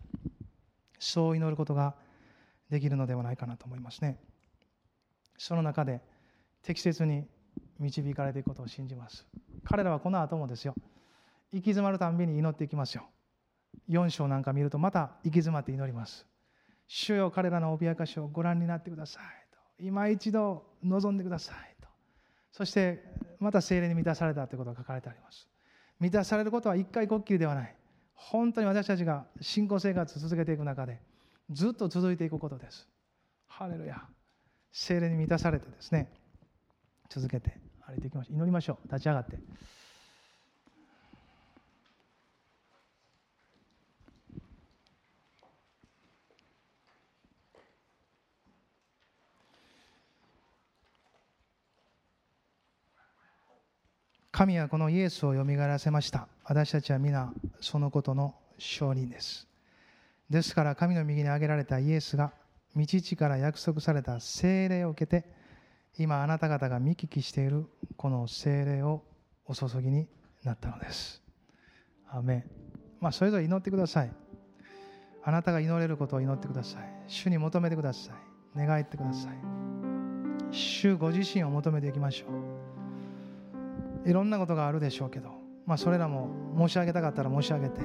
[0.99, 1.95] そう祈ることが
[2.69, 4.19] できるのではないかなと思いますね。
[5.37, 6.01] その中で
[6.61, 7.25] 適切に
[7.79, 9.25] 導かれていくことを信じます。
[9.63, 10.75] 彼らはこの後もですよ。
[11.51, 13.07] 行き詰まるたんびに祈っていきますよ。
[13.89, 16.25] 4章なんか見るとまた行き詰まって祈ります。
[16.87, 19.59] 主よ彼らの脅かしをご覧になってくださいと。
[19.79, 21.87] 今一度望んでくださいと。
[22.51, 23.03] そして
[23.39, 25.47] また精霊に満たされたということが書かれてあります。
[25.99, 27.75] 満たされることは一回こっきりではない。
[28.13, 30.99] 本当に私たちが信仰生活を続けていく中で
[31.51, 32.87] ずっと続いていくことです。
[33.47, 34.03] ハレルヤ。
[34.71, 36.11] 精霊に満たされてですね
[37.09, 37.66] 続けて。
[37.87, 38.87] 歩いていきましょう祈りましょう。
[38.87, 39.37] 立ち上がって。
[54.31, 56.27] 神はこのイエスをよみがえらせました。
[56.43, 59.47] 私たちは皆そのことの証人です。
[60.29, 62.33] ですから神の右に挙げられたイエスが
[62.75, 65.36] 道地から約束された聖霊を受けて
[65.97, 69.03] 今あなた方が見聞きしているこの精霊を
[69.45, 70.07] お注ぎに
[70.43, 71.21] なったのです。
[72.09, 72.45] アメ
[72.99, 74.11] まあ、それぞれ祈ってください。
[75.23, 76.81] あなたが祈れることを祈ってください。
[77.07, 78.13] 主に求めてくださ
[78.55, 78.65] い。
[78.65, 79.31] 願いってください。
[80.51, 82.27] 主ご自身を求めていきましょ
[84.05, 84.09] う。
[84.09, 85.29] いろんなことがあるでしょうけど、
[85.65, 87.81] まあ、それらも申し上げたかったら申し上げて、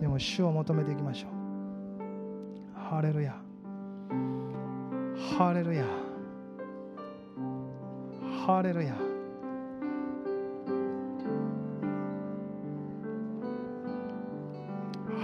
[0.00, 2.78] でも主を求めていきましょう。
[2.78, 3.34] ハレルヤ。
[5.38, 6.01] ハレルヤ。
[8.44, 8.92] ハレルヤ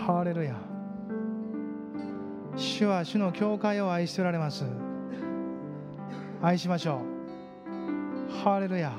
[0.06, 0.54] ハレルヤ。
[2.56, 4.64] 主は主の教会を愛しておられます。
[6.40, 7.00] 愛しましょ
[8.30, 8.44] う。
[8.44, 8.92] ハレルヤ。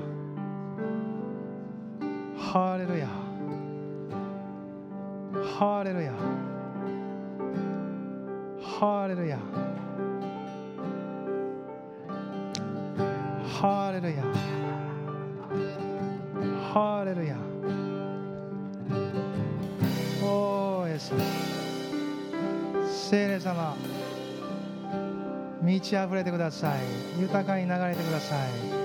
[2.37, 3.07] ハレルヤ。
[5.57, 6.11] ハレルヤ。
[8.79, 9.39] ハレルヤ。
[13.61, 14.23] ハレルヤ
[16.71, 17.35] ハレルヤ
[20.23, 21.11] おーエス
[23.09, 23.75] 聖霊様
[25.61, 26.79] 満ち溢れてください。
[27.19, 28.78] 豊かに流れてください。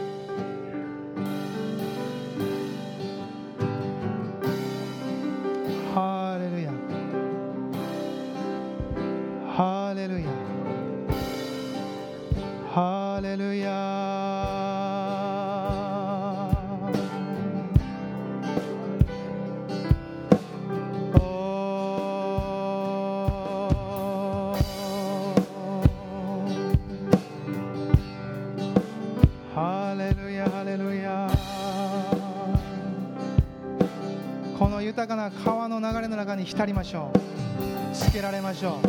[36.45, 37.95] に浸りましょう。
[37.95, 38.81] つけられましょう。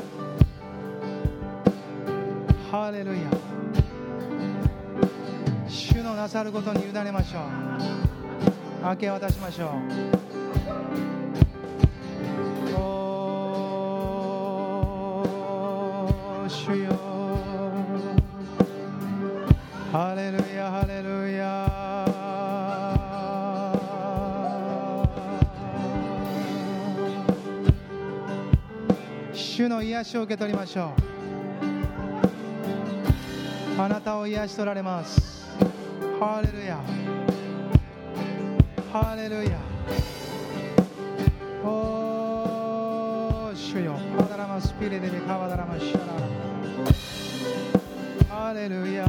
[2.69, 3.21] ハレルヤ。
[5.69, 8.85] 主のなさることに委ねましょう。
[8.85, 9.69] 明け渡しましょう。
[30.15, 30.93] しを受け取りましょ
[33.77, 33.81] う。
[33.81, 35.45] あなたを癒し取られます。
[36.21, 36.79] ハレルヤ。
[38.93, 39.59] ハレルヤ。
[41.65, 43.99] おー主よ。
[44.17, 46.03] パダラマスピリデビカワダラマシャラ。
[48.33, 49.05] ハレルヤ。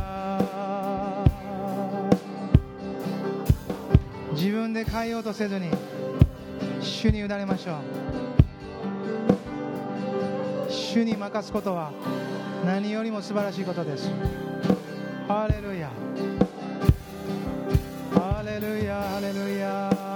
[4.33, 5.71] 自分で変えようとせずに
[6.81, 8.06] 主に委ねましょう。
[10.97, 11.93] 主に任すことは
[12.65, 14.11] 何よりも素晴らしいことです。
[15.29, 15.91] ハレルヤ。
[18.15, 20.16] ハレルヤハレルヤ。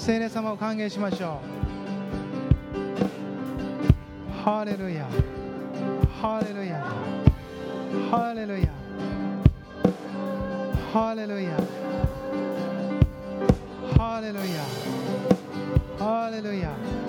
[0.00, 1.42] 聖霊様を歓迎しましょ
[4.40, 4.42] う。
[4.42, 5.06] ハレルヤ。
[6.22, 6.82] ハレルヤ。
[8.10, 8.72] ハレルヤ。
[10.90, 11.50] ハレルヤ。
[13.98, 14.64] ハレルヤ。
[15.98, 16.99] ハレルヤ。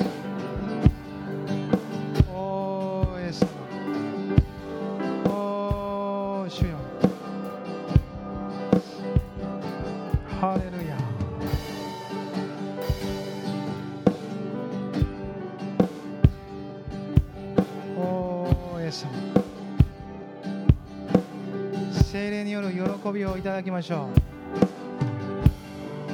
[23.12, 24.10] びをいただきましょ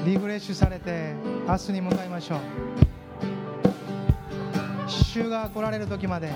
[0.04, 0.08] う。
[0.08, 1.14] リフレッシュされて
[1.48, 2.40] 明日に向かいましょう。
[4.88, 6.32] 主が来られる時まで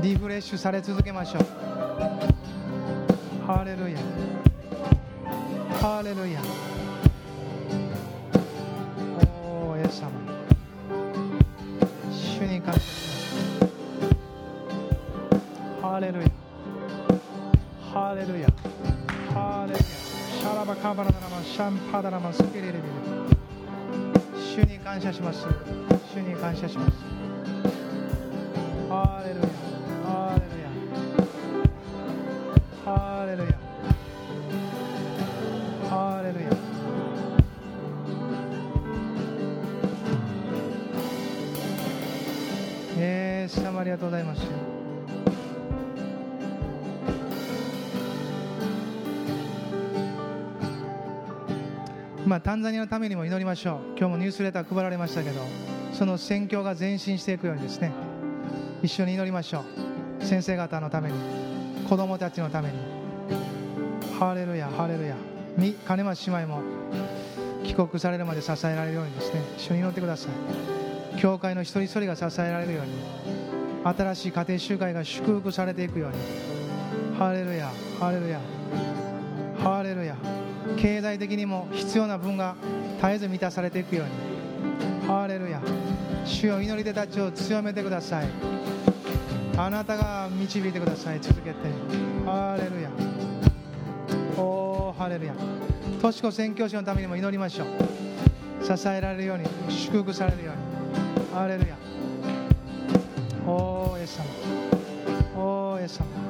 [0.00, 1.42] リフレッシュされ続けましょう。
[3.46, 3.98] ハレルヤ。
[5.80, 6.40] ハレルヤ。
[9.42, 10.10] おーイエス様。
[12.10, 12.84] 主に感謝し
[13.60, 13.68] ま
[15.80, 15.82] す。
[15.82, 16.25] ハレルヤ。
[20.56, 22.84] ラバカバラダラマシャンパダラマスピリリビリ
[24.40, 25.46] 主に感謝します。
[26.14, 26.92] 主に感謝します。
[28.88, 29.46] ハレルヤ
[30.06, 30.70] ハレルヤ
[32.86, 33.48] ハレルヤ
[35.90, 36.48] ハレルヤ
[42.96, 43.00] イ
[43.44, 44.75] エス様ありがとうございます。
[52.26, 53.78] まあ、タンザニアのためにも祈りましょう。
[53.96, 55.40] 今日もニュースレター配られましたけど
[55.92, 57.92] その宣教が前進していくようにですね。
[58.82, 59.64] 一緒に祈りましょ
[60.20, 60.24] う。
[60.24, 61.14] 先生方のために
[61.88, 62.78] 子供たちのために。
[64.18, 65.14] ハレルヤハレルヤ。
[65.86, 66.62] 金松姉妹も
[67.62, 69.40] 帰国されるまで支えられるようにですね。
[69.56, 71.20] 一緒に祈ってください。
[71.20, 72.92] 教会の一人一人が支えられるように
[73.96, 76.16] 新しい家庭集会が祝福されていくように。
[77.16, 77.70] ハレルヤ
[78.00, 78.55] ハレルヤハレルヤ。
[80.76, 82.54] 経済的にも必要な分が
[82.98, 84.12] 絶えず満たされていくように。
[85.06, 85.60] ハレルヤ。
[86.24, 88.26] 主よ祈り手たちを強めてください。
[89.56, 91.20] あなたが導いてください。
[91.20, 91.56] 続けて。
[92.24, 92.90] ハレルヤ。
[94.36, 95.34] おーハレルヤ。
[96.02, 98.76] としこ宣教師のためにも祈りましょう。
[98.76, 100.54] 支えられるように祝福されるよう
[101.20, 101.34] に。
[101.34, 101.76] ハレルヤ。
[103.46, 104.24] おーエス様。
[105.40, 106.25] おーエス様。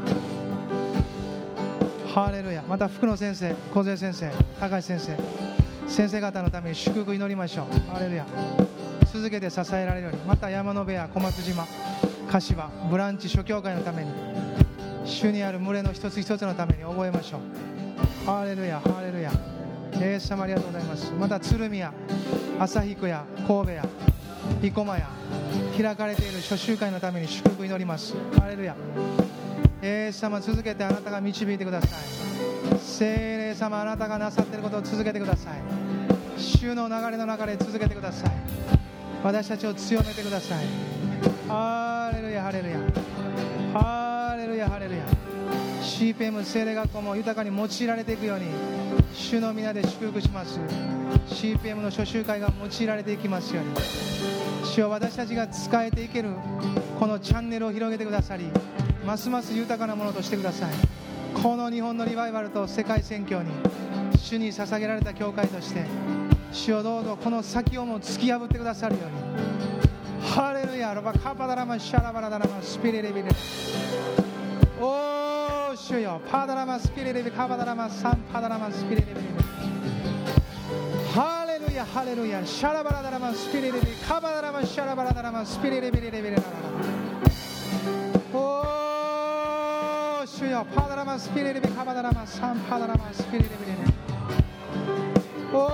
[2.17, 2.65] ハレルヤ。
[2.67, 5.15] また福野先生小杉先生高橋先生。
[5.87, 7.91] 先生方のために祝福祈りましょう。
[7.93, 8.25] ハレルヤ。
[9.13, 10.19] 続けて支えられるように。
[10.23, 11.67] また山の部屋小松島
[12.31, 14.11] 柏ブランチ諸教会のために
[15.05, 18.25] 主にある群れの一つ一つのために覚えましょう。
[18.25, 19.31] ハレルヤハレルヤ。
[19.31, 21.13] イエス様ありがとうございます。
[21.13, 21.93] また鶴見や
[22.59, 23.85] 旭区や神戸や
[24.63, 25.07] 生駒や
[25.77, 28.15] 開かれている諸集会のために祝福祈ります。
[28.41, 28.75] ハレルヤ。
[29.87, 32.01] イエス様続けてあなたが導いてください。
[32.81, 35.61] 聖霊様あなたがなさっていることを続けてください。
[36.37, 38.33] 主の流れの中で続けてください。
[39.23, 40.65] 私たちを強めてください。
[41.47, 42.79] ハレルヤハレルヤ。
[43.75, 45.05] ハレルヤハレルヤ。
[45.81, 48.47] CPM 聖霊学校も豊かに用いられていくように
[49.15, 50.59] 主の皆で祝福します。
[51.29, 53.71] CPM の諸集会が用いられていきますように。
[54.65, 56.31] 主を私たちが使えていける
[56.99, 58.51] このチャンネルを広げてくださり
[59.07, 60.73] ますます豊かなものとしてください。
[61.41, 63.51] この日本のリバイバルと世界宣教に
[64.19, 65.85] 主に捧げられた教会として
[66.51, 70.27] 主をどうぞこの先をも突き破ってくださるように。
[70.29, 73.29] ハレルヤロバカパダラマシャラバラダラマスピリリビリ
[74.81, 76.21] おー主よ。
[76.29, 79.17] パダラマスピリリビカパダラマサンパダラマスピリリビリ
[81.15, 83.79] ハレルヤハレルヤシャラバラダラマスピリリビ
[84.09, 93.57] カパダラマシャラバラダラマスピリリビリリビリララおー主よパーダラマスピリリビカパダラマサンパダラマスピリリビリ
[95.55, 95.67] お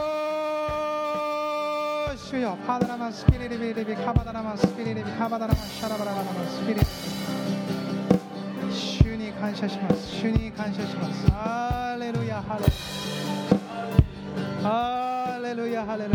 [2.09, 6.87] ー主よパーダラマスピリリビリビカパダラマスピリリビカパダラマシャラバラダラマスピリリビ
[8.73, 12.57] 主に感謝します主に感謝しますハレルヤハ
[15.43, 16.11] レルヤハレル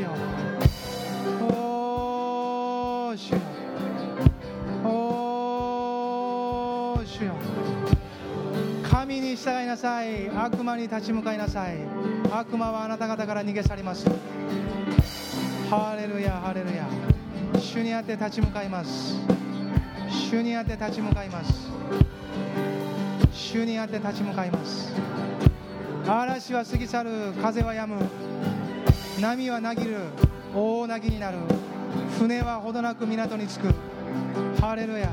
[0.00, 0.39] ヤハ
[9.10, 10.30] 神に従いなさい。
[10.30, 11.78] 悪魔に立ち向かいなさい。
[12.30, 14.08] 悪魔はあなた方から逃げ去ります。
[15.68, 16.86] ハレルヤハレルヤ。
[17.58, 19.16] 主にあって立ち向かいます。
[20.30, 21.72] 主にあって立ち向かいます。
[23.32, 24.94] 主にあって立ち向かいます。
[26.06, 27.10] 嵐は過ぎ去る。
[27.42, 27.96] 風は止む。
[29.20, 29.96] 波はなぎる。
[30.54, 31.38] 大なぎになる。
[32.16, 33.74] 船はほどなく港に着く。
[34.60, 35.10] ハレルヤ。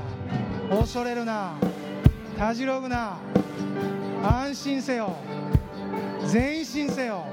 [0.70, 1.54] 恐れるな。
[2.38, 3.18] たじろぐな。
[4.24, 5.16] 安心せよ。
[6.32, 7.26] 前進せよ。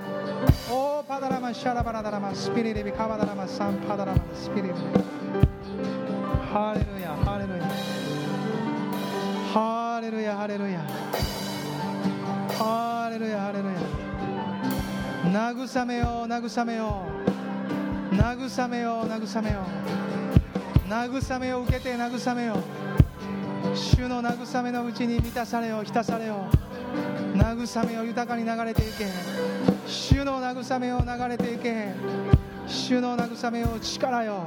[0.70, 4.74] オーパダラマシャラバラダラマスピリリビカバダラマサンパダラマスピリリビ。
[6.52, 7.64] ハレルヤハレルヤ。
[9.52, 10.80] ハレルヤハレルヤ。
[12.58, 13.74] ハレルヤハレルヤ。
[15.24, 17.06] 慰めよ慰めよ
[18.12, 19.64] 慰めよ慰めよ
[20.88, 23.03] 慰めを受けて慰めよう。
[23.72, 26.50] 主の慰めのうちに満たされよ浸されよ
[27.34, 29.06] 慰めを豊かに流れていけ。
[29.86, 31.92] 主の慰めを流れていけ。
[32.66, 34.44] 主の慰めを力よ。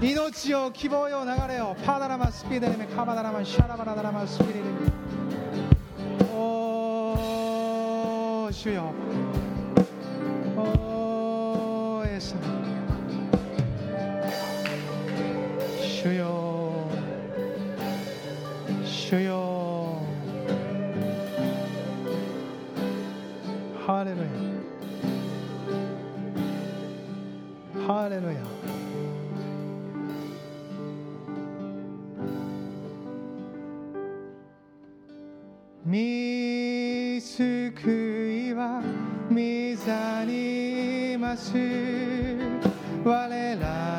[0.00, 1.74] 命を希望よ流れよ。
[1.84, 4.66] パダラマスピーデレメカバダラマシャラバラダラマスピデレメ。
[6.34, 8.92] おー主よ。
[10.56, 12.77] おーエス主
[23.98, 24.24] ハレルヤ
[27.84, 28.34] ハレルヤ
[35.84, 38.80] 見救いは
[39.30, 39.34] 御
[39.84, 41.52] 座にいます
[43.04, 43.97] 我ら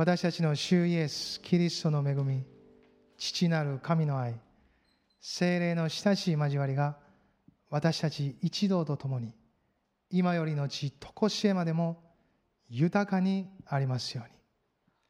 [0.00, 2.42] 私たちの主イエス・キリストの恵み、
[3.18, 4.34] 父なる神の愛、
[5.20, 6.96] 精霊の親しい交わりが
[7.68, 9.34] 私たち一同と共に
[10.08, 12.02] 今よりの地、とこしえまでも
[12.70, 14.40] 豊かにありますように。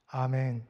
[0.09, 0.67] アーメン